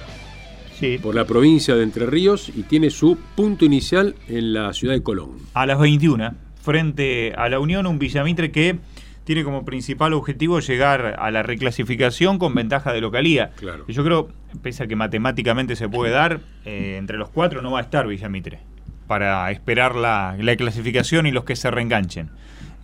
Sí. 0.80 0.97
por 1.02 1.15
la 1.15 1.26
provincia 1.26 1.76
de 1.76 1.84
Entre 1.84 2.06
Ríos 2.06 2.50
y 2.56 2.63
tiene 2.63 2.89
su 2.89 3.17
punto 3.36 3.65
inicial 3.65 4.15
en 4.28 4.54
la 4.54 4.73
ciudad 4.73 4.93
de 4.95 5.02
Colón. 5.04 5.32
A 5.54 5.65
las 5.65 5.80
21, 5.80 6.34
frente 6.67 7.32
a 7.38 7.47
la 7.47 7.62
Unión, 7.62 7.88
un 7.88 7.97
Villamitre 7.97 8.51
que 8.51 8.75
tiene 9.23 9.45
como 9.45 9.63
principal 9.63 10.12
objetivo 10.12 10.60
llegar 10.60 11.15
a 11.17 11.32
la 11.32 11.41
reclasificación 11.41 12.38
con 12.39 12.53
ventaja 12.53 12.91
de 12.91 12.99
localía. 12.99 13.51
Claro. 13.56 13.86
Y 13.88 13.93
yo 13.93 14.03
creo, 14.03 14.27
pese 14.62 14.84
a 14.84 14.88
que 14.88 14.97
matemáticamente 14.97 15.77
se 15.77 15.88
puede 15.88 16.12
dar, 16.12 16.41
eh, 16.65 16.97
entre 16.97 17.17
los 17.17 17.30
cuatro 17.30 17.62
no 17.62 17.71
va 17.71 17.80
a 17.80 17.84
estar 17.84 18.06
Villamitre 18.06 18.60
para 19.08 19.49
esperar 19.49 19.95
la, 19.95 20.36
la 20.38 20.58
clasificación 20.58 21.25
y 21.25 21.32
los 21.32 21.45
que 21.45 21.56
se 21.56 21.71
reenganchen. 21.71 22.32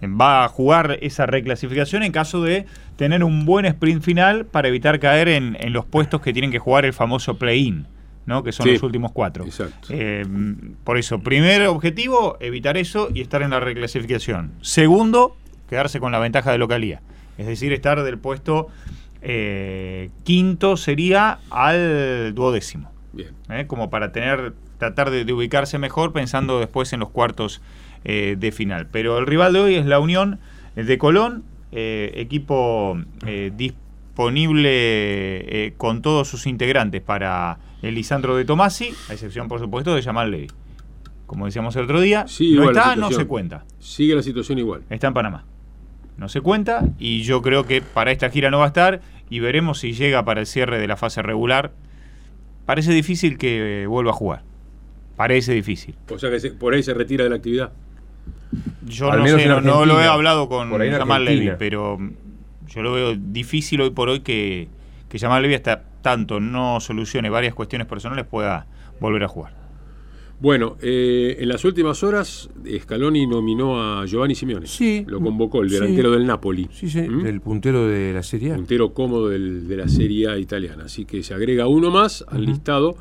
Eh, 0.02 0.08
Va 0.08 0.46
a 0.46 0.48
jugar 0.48 0.98
esa 1.02 1.26
reclasificación 1.26 2.04
en 2.04 2.14
caso 2.14 2.42
de 2.42 2.66
tener 2.96 3.22
un 3.26 3.44
buen 3.44 3.66
sprint 3.66 4.02
final 4.02 4.46
para 4.46 4.70
evitar 4.70 5.02
caer 5.02 5.28
en, 5.28 5.58
en 5.60 5.74
los 5.74 5.84
puestos 5.84 6.22
que 6.22 6.32
tienen 6.32 6.52
que 6.52 6.60
jugar 6.60 6.86
el 6.86 6.94
famoso 6.94 7.38
play-in, 7.38 7.86
¿no? 8.26 8.44
que 8.44 8.52
son 8.52 8.66
Sí. 8.66 8.74
los 8.74 8.84
últimos 8.84 9.12
cuatro. 9.12 9.44
Exacto. 9.46 9.88
Eh, 9.92 10.26
por 10.84 10.98
eso, 10.98 11.20
primer 11.20 11.68
objetivo, 11.68 12.38
evitar 12.40 12.78
eso 12.78 13.10
y 13.14 13.22
estar 13.22 13.42
en 13.42 13.50
la 13.52 13.60
reclasificación. 13.60 14.52
Segundo, 14.62 15.36
quedarse 15.70 16.00
con 16.00 16.12
la 16.12 16.20
ventaja 16.20 16.52
de 16.52 16.58
localía. 16.58 17.02
Es 17.38 17.48
decir, 17.48 17.74
estar 17.74 18.02
del 18.04 18.18
puesto 18.18 18.68
eh, 19.22 20.10
quinto 20.24 20.78
sería 20.78 21.40
al 21.50 22.34
duodécimo. 22.36 22.92
Bien. 23.14 23.30
¿eh? 23.50 23.66
Como 23.68 23.90
para 23.90 24.12
tener, 24.12 24.54
tratar 24.78 25.10
de, 25.12 25.26
de 25.26 25.34
ubicarse 25.34 25.78
mejor 25.80 26.14
pensando 26.14 26.60
después 26.60 26.92
en 26.94 27.00
los 27.00 27.10
cuartos 27.10 27.62
de 28.06 28.52
final. 28.54 28.88
Pero 28.92 29.18
el 29.18 29.26
rival 29.26 29.54
de 29.54 29.60
hoy 29.62 29.76
es 29.76 29.86
la 29.86 29.98
Unión 30.00 30.40
de 30.76 30.98
Colón, 30.98 31.46
equipo 31.72 32.98
disponible 34.44 35.74
con 35.78 36.02
todos 36.02 36.28
sus 36.28 36.46
integrantes 36.48 37.02
para 37.02 37.60
Lisandro 37.92 38.36
de 38.36 38.46
Tomasi, 38.46 38.94
a 39.10 39.14
excepción 39.14 39.48
por 39.48 39.60
supuesto 39.60 39.94
de 39.96 40.02
Jamal 40.02 40.32
Levy. 40.32 40.48
Como 41.26 41.46
decíamos 41.46 41.76
el 41.76 41.84
otro 41.84 42.00
día, 42.02 42.28
Sí, 42.28 42.54
no 42.56 42.70
está, 42.70 42.96
no 42.96 43.12
se 43.12 43.26
cuenta. 43.26 43.66
Sigue 43.80 44.16
la 44.16 44.22
situación 44.22 44.60
igual. 44.60 44.82
Está 44.90 45.08
en 45.08 45.14
Panamá. 45.14 45.46
No 46.18 46.30
se 46.30 46.42
cuenta 46.42 46.84
y 47.00 47.24
yo 47.24 47.42
creo 47.42 47.66
que 47.66 47.82
para 47.82 48.12
esta 48.12 48.30
gira 48.30 48.52
no 48.52 48.60
va 48.60 48.66
a 48.66 48.68
estar 48.68 49.02
y 49.30 49.40
veremos 49.40 49.80
si 49.80 49.94
llega 49.94 50.24
para 50.24 50.42
el 50.42 50.46
cierre 50.46 50.78
de 50.80 50.88
la 50.88 50.96
fase 50.96 51.22
regular. 51.24 51.72
Parece 52.66 52.92
difícil 52.94 53.38
que 53.38 53.84
eh, 53.84 53.88
vuelva 53.88 54.12
a 54.12 54.14
jugar. 54.14 54.44
Parece 55.16 55.54
difícil. 55.54 55.96
O 56.10 56.20
sea 56.20 56.30
que 56.30 56.40
se- 56.40 56.52
por 56.52 56.74
ahí 56.74 56.84
se 56.84 56.94
retira 56.94 57.24
de 57.24 57.30
la 57.32 57.38
actividad. 57.38 57.72
Yo 58.86 59.12
Al 59.12 59.20
no 59.20 59.28
sé, 59.28 59.46
no, 59.48 59.62
no 59.62 59.86
lo 59.86 60.00
he 60.00 60.06
hablado 60.06 60.48
con 60.50 60.70
Jamal 60.70 61.26
Levy, 61.26 61.52
pero 61.58 61.98
yo 62.68 62.82
lo 62.84 62.94
veo 62.94 63.16
difícil 63.16 63.82
hoy 63.82 63.90
por 63.90 64.10
hoy 64.10 64.20
que, 64.20 64.68
que 65.10 65.18
Jamal 65.20 65.42
Levy 65.42 65.56
hasta 65.56 65.84
tanto 66.04 66.40
no 66.40 66.80
solucione 66.80 67.32
varias 67.32 67.56
cuestiones 67.56 67.88
personales 67.88 68.28
pueda 68.28 68.68
volver 69.00 69.24
a 69.24 69.28
jugar. 69.28 69.64
Bueno, 70.40 70.76
eh, 70.82 71.38
en 71.40 71.48
las 71.48 71.64
últimas 71.64 72.04
horas 72.04 72.50
Scaloni 72.82 73.26
nominó 73.26 73.82
a 73.82 74.06
Giovanni 74.06 74.36
Simeone. 74.36 74.68
Sí. 74.68 75.06
Lo 75.08 75.22
convocó, 75.22 75.62
el 75.64 75.70
Sí. 75.70 75.76
delantero 75.76 76.12
del 76.12 76.26
Napoli. 76.28 76.68
Sí, 76.72 76.90
sí, 76.90 77.02
¿Mm? 77.02 77.26
el 77.26 77.40
puntero 77.40 77.88
de 77.88 78.12
la 78.14 78.22
Serie 78.24 78.52
A. 78.52 78.56
puntero 78.56 78.94
cómodo 78.94 79.30
del- 79.30 79.68
de 79.70 79.78
la 79.78 79.88
Serie 79.88 80.28
A 80.28 80.38
italiana. 80.38 80.84
Así 80.86 81.06
que 81.06 81.24
se 81.24 81.34
agrega 81.34 81.68
uno 81.68 81.90
más 81.92 82.26
al 82.30 82.46
listado. 82.46 82.96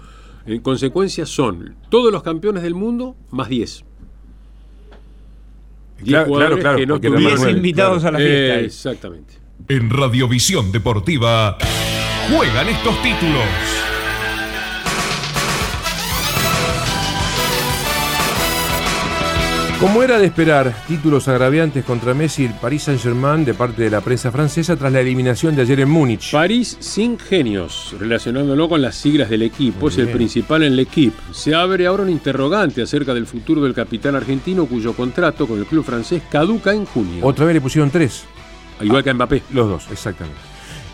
En 0.46 0.60
consecuencia 0.60 1.26
son 1.26 1.74
todos 1.88 2.12
los 2.12 2.22
campeones 2.22 2.62
del 2.62 2.74
mundo 2.76 3.16
más 3.30 3.48
10. 3.48 3.84
10 5.98 6.08
Claro, 6.08 6.26
jugadores 6.26 6.58
claro, 6.58 6.62
claro, 6.62 6.78
que 6.78 6.86
no 6.86 6.94
porque 6.94 7.06
eran 7.08 7.16
tuvieron- 7.18 7.32
más 7.34 7.40
nueve, 7.42 7.56
invitados 7.58 8.04
a 8.04 8.10
la 8.12 8.18
fiesta. 8.18 8.60
Exactamente. 8.60 9.34
En 9.68 9.90
Radiovisión 9.90 10.72
Deportiva 10.72 11.56
juegan 12.28 12.68
estos 12.68 13.02
títulos. 13.02 13.44
Como 19.80 20.04
era 20.04 20.20
de 20.20 20.26
esperar, 20.26 20.72
títulos 20.86 21.26
agraviantes 21.26 21.84
contra 21.84 22.14
Messi 22.14 22.42
y 22.42 22.46
el 22.46 22.54
Paris 22.54 22.84
Saint-Germain 22.84 23.44
de 23.44 23.52
parte 23.52 23.82
de 23.82 23.90
la 23.90 24.00
prensa 24.00 24.30
francesa 24.30 24.76
tras 24.76 24.92
la 24.92 25.00
eliminación 25.00 25.56
de 25.56 25.62
ayer 25.62 25.80
en 25.80 25.90
Múnich. 25.90 26.30
París 26.30 26.76
sin 26.78 27.18
genios, 27.18 27.92
relacionándolo 27.98 28.68
con 28.68 28.80
las 28.80 28.94
siglas 28.94 29.28
del 29.28 29.42
equipo, 29.42 29.88
es 29.88 29.98
el 29.98 30.06
principal 30.10 30.62
en 30.62 30.74
el 30.74 30.78
equipo. 30.78 31.20
Se 31.32 31.52
abre 31.56 31.88
ahora 31.88 32.04
un 32.04 32.10
interrogante 32.10 32.80
acerca 32.82 33.12
del 33.12 33.26
futuro 33.26 33.60
del 33.60 33.74
capitán 33.74 34.14
argentino 34.14 34.66
cuyo 34.66 34.92
contrato 34.92 35.48
con 35.48 35.58
el 35.58 35.66
club 35.66 35.84
francés 35.84 36.22
caduca 36.30 36.72
en 36.72 36.84
junio. 36.86 37.26
Otra 37.26 37.44
vez 37.44 37.54
le 37.54 37.60
pusieron 37.60 37.90
tres, 37.90 38.22
Igual 38.80 39.02
que 39.02 39.10
a 39.10 39.14
Mbappé. 39.14 39.42
los 39.52 39.68
dos, 39.68 39.88
exactamente. 39.90 40.38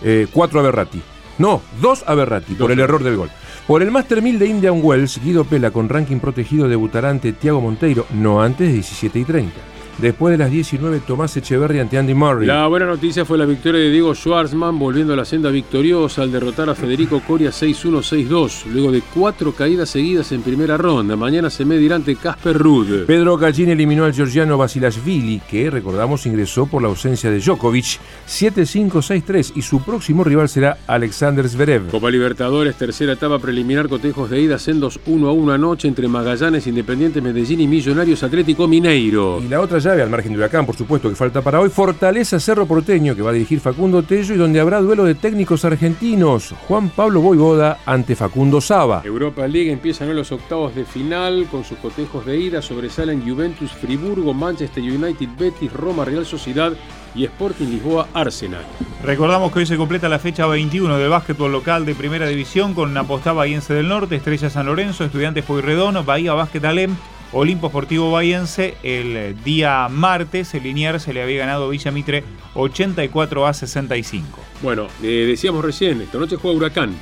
Eh, 0.03 0.29
cuatro 0.33 0.61
a 0.61 0.63
Berratti. 0.63 1.03
No, 1.39 1.63
dos 1.81 2.05
a 2.07 2.15
Berratti, 2.15 2.55
por 2.55 2.73
el 2.73 2.81
error 2.81 3.03
del 3.03 3.17
gol. 3.17 3.31
Por 3.67 3.83
el 3.83 3.91
Master 3.91 4.21
1000 4.23 4.39
de 4.39 4.47
Indian 4.47 4.81
Wells, 4.83 5.23
Guido 5.23 5.45
Pela 5.45 5.71
con 5.71 5.89
ranking 5.89 6.19
protegido 6.19 6.69
debutará 6.69 7.11
ante 7.11 7.33
Thiago 7.33 7.61
Monteiro, 7.61 8.07
no 8.13 8.43
antes 8.43 8.67
de 8.69 8.75
17 8.75 9.19
y 9.21 9.25
30. 9.25 9.78
Después 9.99 10.31
de 10.31 10.39
las 10.39 10.53
19, 10.53 11.01
Tomás 11.01 11.37
Echeverry 11.37 11.81
ante 11.81 11.99
Andy 11.99 12.15
Murray. 12.15 12.47
La 12.47 12.69
buena 12.69 12.87
noticia 12.87 13.25
fue 13.25 13.37
la 13.37 13.45
victoria 13.45 13.81
de 13.81 13.91
Diego 13.91 14.15
Schwartzman 14.15 14.79
volviendo 14.79 15.13
a 15.13 15.17
la 15.17 15.25
senda 15.25 15.51
victoriosa 15.51 16.23
al 16.23 16.31
derrotar 16.31 16.71
a 16.71 16.77
Federico 16.77 17.21
Coria 17.27 17.51
6-1, 17.51 18.29
6-2, 18.29 18.67
luego 18.73 18.93
de 18.93 19.03
cuatro 19.13 19.53
caídas 19.53 19.91
seguidas 19.91 20.31
en 20.31 20.43
primera 20.43 20.77
ronda. 20.77 21.17
Mañana 21.17 21.51
se 21.51 21.65
medirá 21.65 21.97
ante 21.97 22.15
Casper 22.15 22.57
Ruud. 22.57 23.07
Pedro 23.07 23.37
Gallín 23.37 23.71
eliminó 23.71 24.05
al 24.05 24.15
georgiano 24.15 24.57
Basilashvili, 24.57 25.43
que 25.51 25.69
recordamos 25.69 26.27
ingresó 26.27 26.67
por 26.67 26.81
la 26.81 26.87
ausencia 26.87 27.29
de 27.29 27.41
Djokovic, 27.41 27.99
7-5-6-3, 28.29 29.55
y 29.57 29.63
su 29.63 29.83
próximo 29.83 30.23
rival 30.23 30.49
será 30.49 30.79
Alexander 30.87 31.49
Zverev. 31.49 31.89
Copa 31.91 32.09
Libertadores, 32.09 32.77
tercera 32.77 33.15
etapa 33.15 33.41
preliminar, 33.41 33.89
cotejos 33.89 34.31
de 34.31 34.43
ida, 34.43 34.61
sendos 34.61 35.01
1 35.07 35.29
a 35.29 35.33
1 35.33 35.53
anoche 35.53 35.89
entre 35.89 36.07
Magallanes, 36.07 36.69
Independiente 36.69 37.21
Medellín 37.21 37.63
y 37.63 37.67
Millonarios 37.67 38.23
Atlético 38.23 38.69
Mineiro. 38.69 39.41
Y 39.45 39.49
la 39.49 39.61
otra 39.61 39.81
llave, 39.89 40.03
al 40.03 40.11
margen 40.11 40.33
de 40.33 40.39
Huracán, 40.39 40.67
por 40.67 40.77
supuesto, 40.77 41.09
que 41.09 41.17
falta 41.17 41.41
para 41.41 41.61
hoy, 41.61 41.71
Fortaleza 41.71 42.39
Cerro 42.39 42.67
Porteño, 42.67 43.17
que 43.17 43.23
va 43.23 43.31
a 43.31 43.33
dirigir 43.33 43.61
Facundo 43.61 44.03
Tello 44.03 44.35
y 44.35 44.37
donde 44.37 44.61
habrá 44.61 44.81
duelo 44.81 45.05
de 45.05 45.15
técnicos 45.15 45.65
argentinos. 45.65 46.55
Juan 46.67 46.91
Pablo 46.91 47.21
Boivoda 47.21 47.79
ante 47.87 48.15
Facundo 48.15 48.61
Saba. 48.61 49.01
Europa 49.05 49.47
League 49.47 49.73
empiezan 49.73 50.09
hoy 50.09 50.15
los 50.15 50.31
octavos 50.31 50.75
de 50.75 50.85
final 50.85 51.47
con 51.51 51.65
sus 51.65 51.79
cotejos 51.79 52.27
de 52.27 52.39
ida. 52.39 52.61
Sobresalen 52.61 53.27
Juventus, 53.27 53.73
Friburgo, 53.73 54.35
Manchester 54.35 54.83
United, 54.83 55.29
Betis, 55.39 55.73
Roma, 55.73 56.05
Real 56.05 56.27
Sociedad 56.27 56.73
y 57.15 57.25
Sporting 57.25 57.69
Lisboa, 57.69 58.09
Arsenal. 58.13 58.65
Recordamos 59.03 59.53
que 59.53 59.61
hoy 59.61 59.67
se 59.67 59.77
completa 59.77 60.09
la 60.09 60.19
fecha 60.19 60.47
21 60.47 60.99
del 60.99 61.09
básquetbol 61.09 61.51
local 61.51 61.87
de 61.87 61.95
Primera 61.95 62.27
División 62.27 62.75
con 62.75 62.97
Apostá 62.97 63.33
Bahiense 63.33 63.73
del 63.73 63.89
Norte, 63.89 64.17
Estrella 64.17 64.51
San 64.51 64.67
Lorenzo, 64.67 65.05
Estudiantes 65.05 65.45
Pueyrredón, 65.45 66.05
Bahía 66.05 66.35
Básquet 66.35 66.65
Alem, 66.65 66.95
Olimpo 67.33 67.67
Esportivo 67.67 68.11
Bahiense. 68.11 68.75
El 68.83 69.43
día 69.45 69.89
martes, 69.91 70.55
el 70.55 70.63
Liniers 70.63 71.03
se 71.03 71.13
le 71.13 71.23
había 71.23 71.39
ganado 71.39 71.69
Villa 71.69 71.91
Mitre 71.91 72.25
84 72.55 73.47
a 73.47 73.55
65. 73.55 74.41
Bueno, 74.63 74.89
eh, 75.03 75.25
decíamos 75.27 75.65
recién, 75.65 76.01
esta 76.01 76.19
noche 76.19 76.37
juega 76.37 76.57
Huracán 76.57 76.95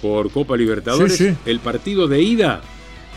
por 0.00 0.30
Copa 0.30 0.56
Libertadores. 0.56 1.16
Sí, 1.16 1.30
sí. 1.30 1.36
El 1.46 1.60
partido 1.60 2.08
de 2.08 2.22
ida, 2.22 2.60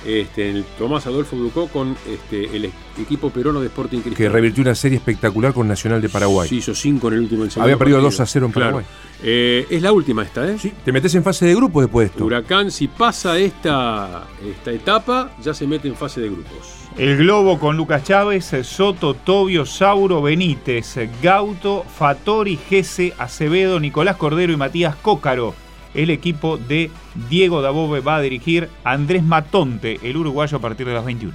este, 0.05 0.49
el 0.49 0.63
Tomás 0.77 1.05
Adolfo 1.07 1.35
Ducó 1.35 1.67
con 1.67 1.95
este, 2.07 2.55
el 2.55 2.71
equipo 2.99 3.29
peruano 3.29 3.59
de 3.61 3.67
Sporting 3.67 3.99
Cristal. 3.99 4.15
Que 4.17 4.29
revirtió 4.29 4.61
una 4.61 4.75
serie 4.75 4.97
espectacular 4.97 5.53
con 5.53 5.67
Nacional 5.67 6.01
de 6.01 6.09
Paraguay. 6.09 6.47
Sí, 6.47 6.57
hizo 6.57 6.73
5 6.75 7.07
en 7.09 7.13
el 7.15 7.19
último 7.21 7.41
en 7.41 7.45
el 7.45 7.51
segundo 7.51 7.63
Había 7.65 7.77
perdido 7.77 7.97
partido. 7.97 8.11
2 8.11 8.19
a 8.19 8.25
0 8.25 8.45
en 8.45 8.51
Claro. 8.51 8.71
Paraguay. 8.77 8.85
Eh, 9.23 9.67
es 9.69 9.81
la 9.81 9.91
última 9.91 10.23
esta, 10.23 10.49
¿eh? 10.49 10.57
Sí, 10.59 10.71
te 10.83 10.91
metes 10.91 11.13
en 11.15 11.23
fase 11.23 11.45
de 11.45 11.55
grupo 11.55 11.81
después 11.81 12.07
de 12.07 12.11
esto. 12.13 12.25
Huracán, 12.25 12.69
si 12.71 12.87
pasa 12.87 13.37
esta, 13.39 14.27
esta 14.45 14.71
etapa, 14.71 15.31
ya 15.41 15.53
se 15.53 15.65
mete 15.65 15.87
en 15.87 15.95
fase 15.95 16.21
de 16.21 16.29
grupos. 16.29 16.73
El 16.97 17.17
Globo 17.17 17.59
con 17.59 17.75
Lucas 17.75 18.03
Chávez, 18.05 18.51
Soto, 18.63 19.13
Tobio, 19.15 19.65
Sauro, 19.65 20.21
Benítez, 20.21 20.95
Gauto, 21.21 21.83
Fatori, 21.83 22.57
Gese, 22.69 23.13
Acevedo, 23.17 23.79
Nicolás 23.81 24.15
Cordero 24.15 24.53
y 24.53 24.57
Matías 24.57 24.95
Cócaro. 24.95 25.53
El 25.95 26.09
equipo 26.09 26.57
de 26.57 26.91
Diego 27.29 27.61
Dabove 27.61 28.01
va 28.01 28.17
a 28.17 28.21
dirigir 28.21 28.69
Andrés 28.83 29.23
Matonte, 29.23 29.99
el 30.03 30.17
uruguayo, 30.17 30.57
a 30.57 30.61
partir 30.61 30.85
de 30.85 30.93
las 30.93 31.05
21. 31.05 31.33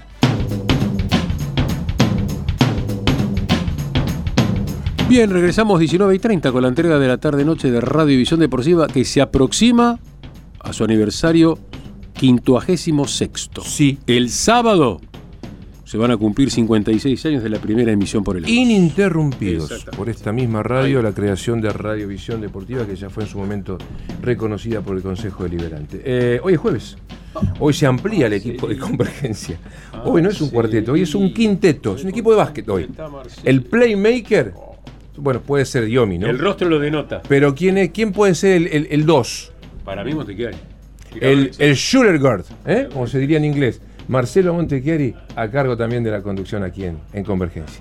Bien, 5.09 5.29
regresamos 5.29 5.81
19 5.81 6.15
y 6.15 6.19
30 6.21 6.53
con 6.53 6.63
la 6.63 6.69
entrega 6.69 6.99
de 7.01 7.09
la 7.09 7.19
tarde-noche 7.19 7.71
de 7.71 7.81
Radio 7.81 8.15
y 8.15 8.19
Visión 8.19 8.39
Deportiva 8.39 8.87
que 8.87 9.05
se 9.05 9.21
aproxima 9.21 9.99
a 10.61 10.73
su 10.73 10.85
aniversario 10.85 11.59
56. 12.17 13.51
Sí. 13.65 13.99
El 14.07 14.31
sábado 14.31 15.01
se 15.91 15.99
van 15.99 16.13
a 16.13 16.17
cumplir 16.17 16.53
56 16.53 17.27
años 17.27 17.43
de 17.43 17.49
la 17.49 17.59
primera 17.59 17.91
emisión 17.91 18.23
por 18.23 18.37
el 18.37 18.45
aire. 18.45 18.57
Ininterrumpidos 18.61 19.87
por 19.97 20.09
esta 20.09 20.31
misma 20.31 20.63
radio, 20.63 21.03
la 21.03 21.11
creación 21.11 21.61
de 21.61 21.69
Radiovisión 21.71 22.41
Deportiva, 22.41 22.87
que 22.87 22.95
ya 22.95 23.11
fue 23.11 23.25
en 23.25 23.29
su 23.29 23.39
momento 23.39 23.77
reconocida 24.23 24.83
por 24.83 24.97
el 24.97 25.03
Consejo 25.03 25.43
Deliberante. 25.43 26.01
Eh, 26.05 26.41
hoy 26.45 26.53
es 26.53 26.61
jueves. 26.61 26.97
Hoy 27.59 27.73
se 27.73 27.87
amplía 27.87 28.29
el 28.29 28.35
equipo 28.35 28.69
de 28.69 28.79
convergencia. 28.79 29.59
Hoy 30.05 30.23
no 30.23 30.29
es 30.29 30.41
un 30.41 30.51
cuarteto, 30.51 30.93
hoy 30.93 31.03
es 31.03 31.13
un 31.17 31.35
quinteto, 31.35 31.97
es 31.97 32.05
un 32.05 32.11
equipo 32.11 32.31
de 32.31 32.37
básquet 32.37 32.69
hoy. 32.69 32.89
El 33.43 33.65
playmaker, 33.65 34.55
bueno, 35.17 35.41
puede 35.41 35.65
ser 35.65 35.87
Diomi, 35.87 36.19
¿no? 36.19 36.29
El 36.29 36.39
rostro 36.39 36.69
lo 36.69 36.79
denota. 36.79 37.21
Pero 37.29 37.53
¿quién, 37.53 37.79
es, 37.79 37.91
quién 37.91 38.13
puede 38.13 38.37
ser 38.37 38.63
el 38.73 39.05
2? 39.05 39.53
Para 39.85 40.05
mí 40.05 40.15
Montechiari. 40.15 40.57
El, 41.21 41.51
el 41.59 41.75
shooter 41.75 42.21
guard, 42.21 42.45
¿eh? 42.65 42.89
como 42.93 43.09
se 43.09 43.19
diría 43.19 43.39
en 43.39 43.45
inglés. 43.45 43.81
Marcelo 44.11 44.53
Montechiari 44.53 45.15
a 45.37 45.49
cargo 45.49 45.77
también 45.77 46.03
de 46.03 46.11
la 46.11 46.21
conducción 46.21 46.65
aquí 46.65 46.85
en, 46.85 46.99
en 47.13 47.23
Convergencia. 47.23 47.81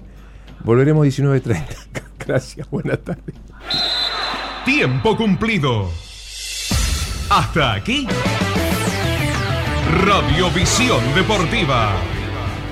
Volveremos 0.63 1.07
19.30. 1.07 1.65
Gracias, 2.27 2.69
buenas 2.69 2.99
tardes. 2.99 3.35
Tiempo 4.63 5.17
cumplido. 5.17 5.89
Hasta 7.31 7.73
aquí. 7.73 8.07
Radiovisión 10.05 11.01
Deportiva. 11.15 11.93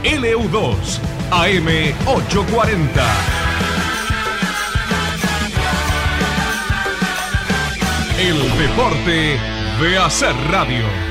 LU2 0.03 0.99
AM 1.31 1.67
840. 2.05 3.05
El 8.19 8.37
deporte 8.59 9.39
de 9.81 9.97
hacer 9.97 10.35
radio. 10.51 11.06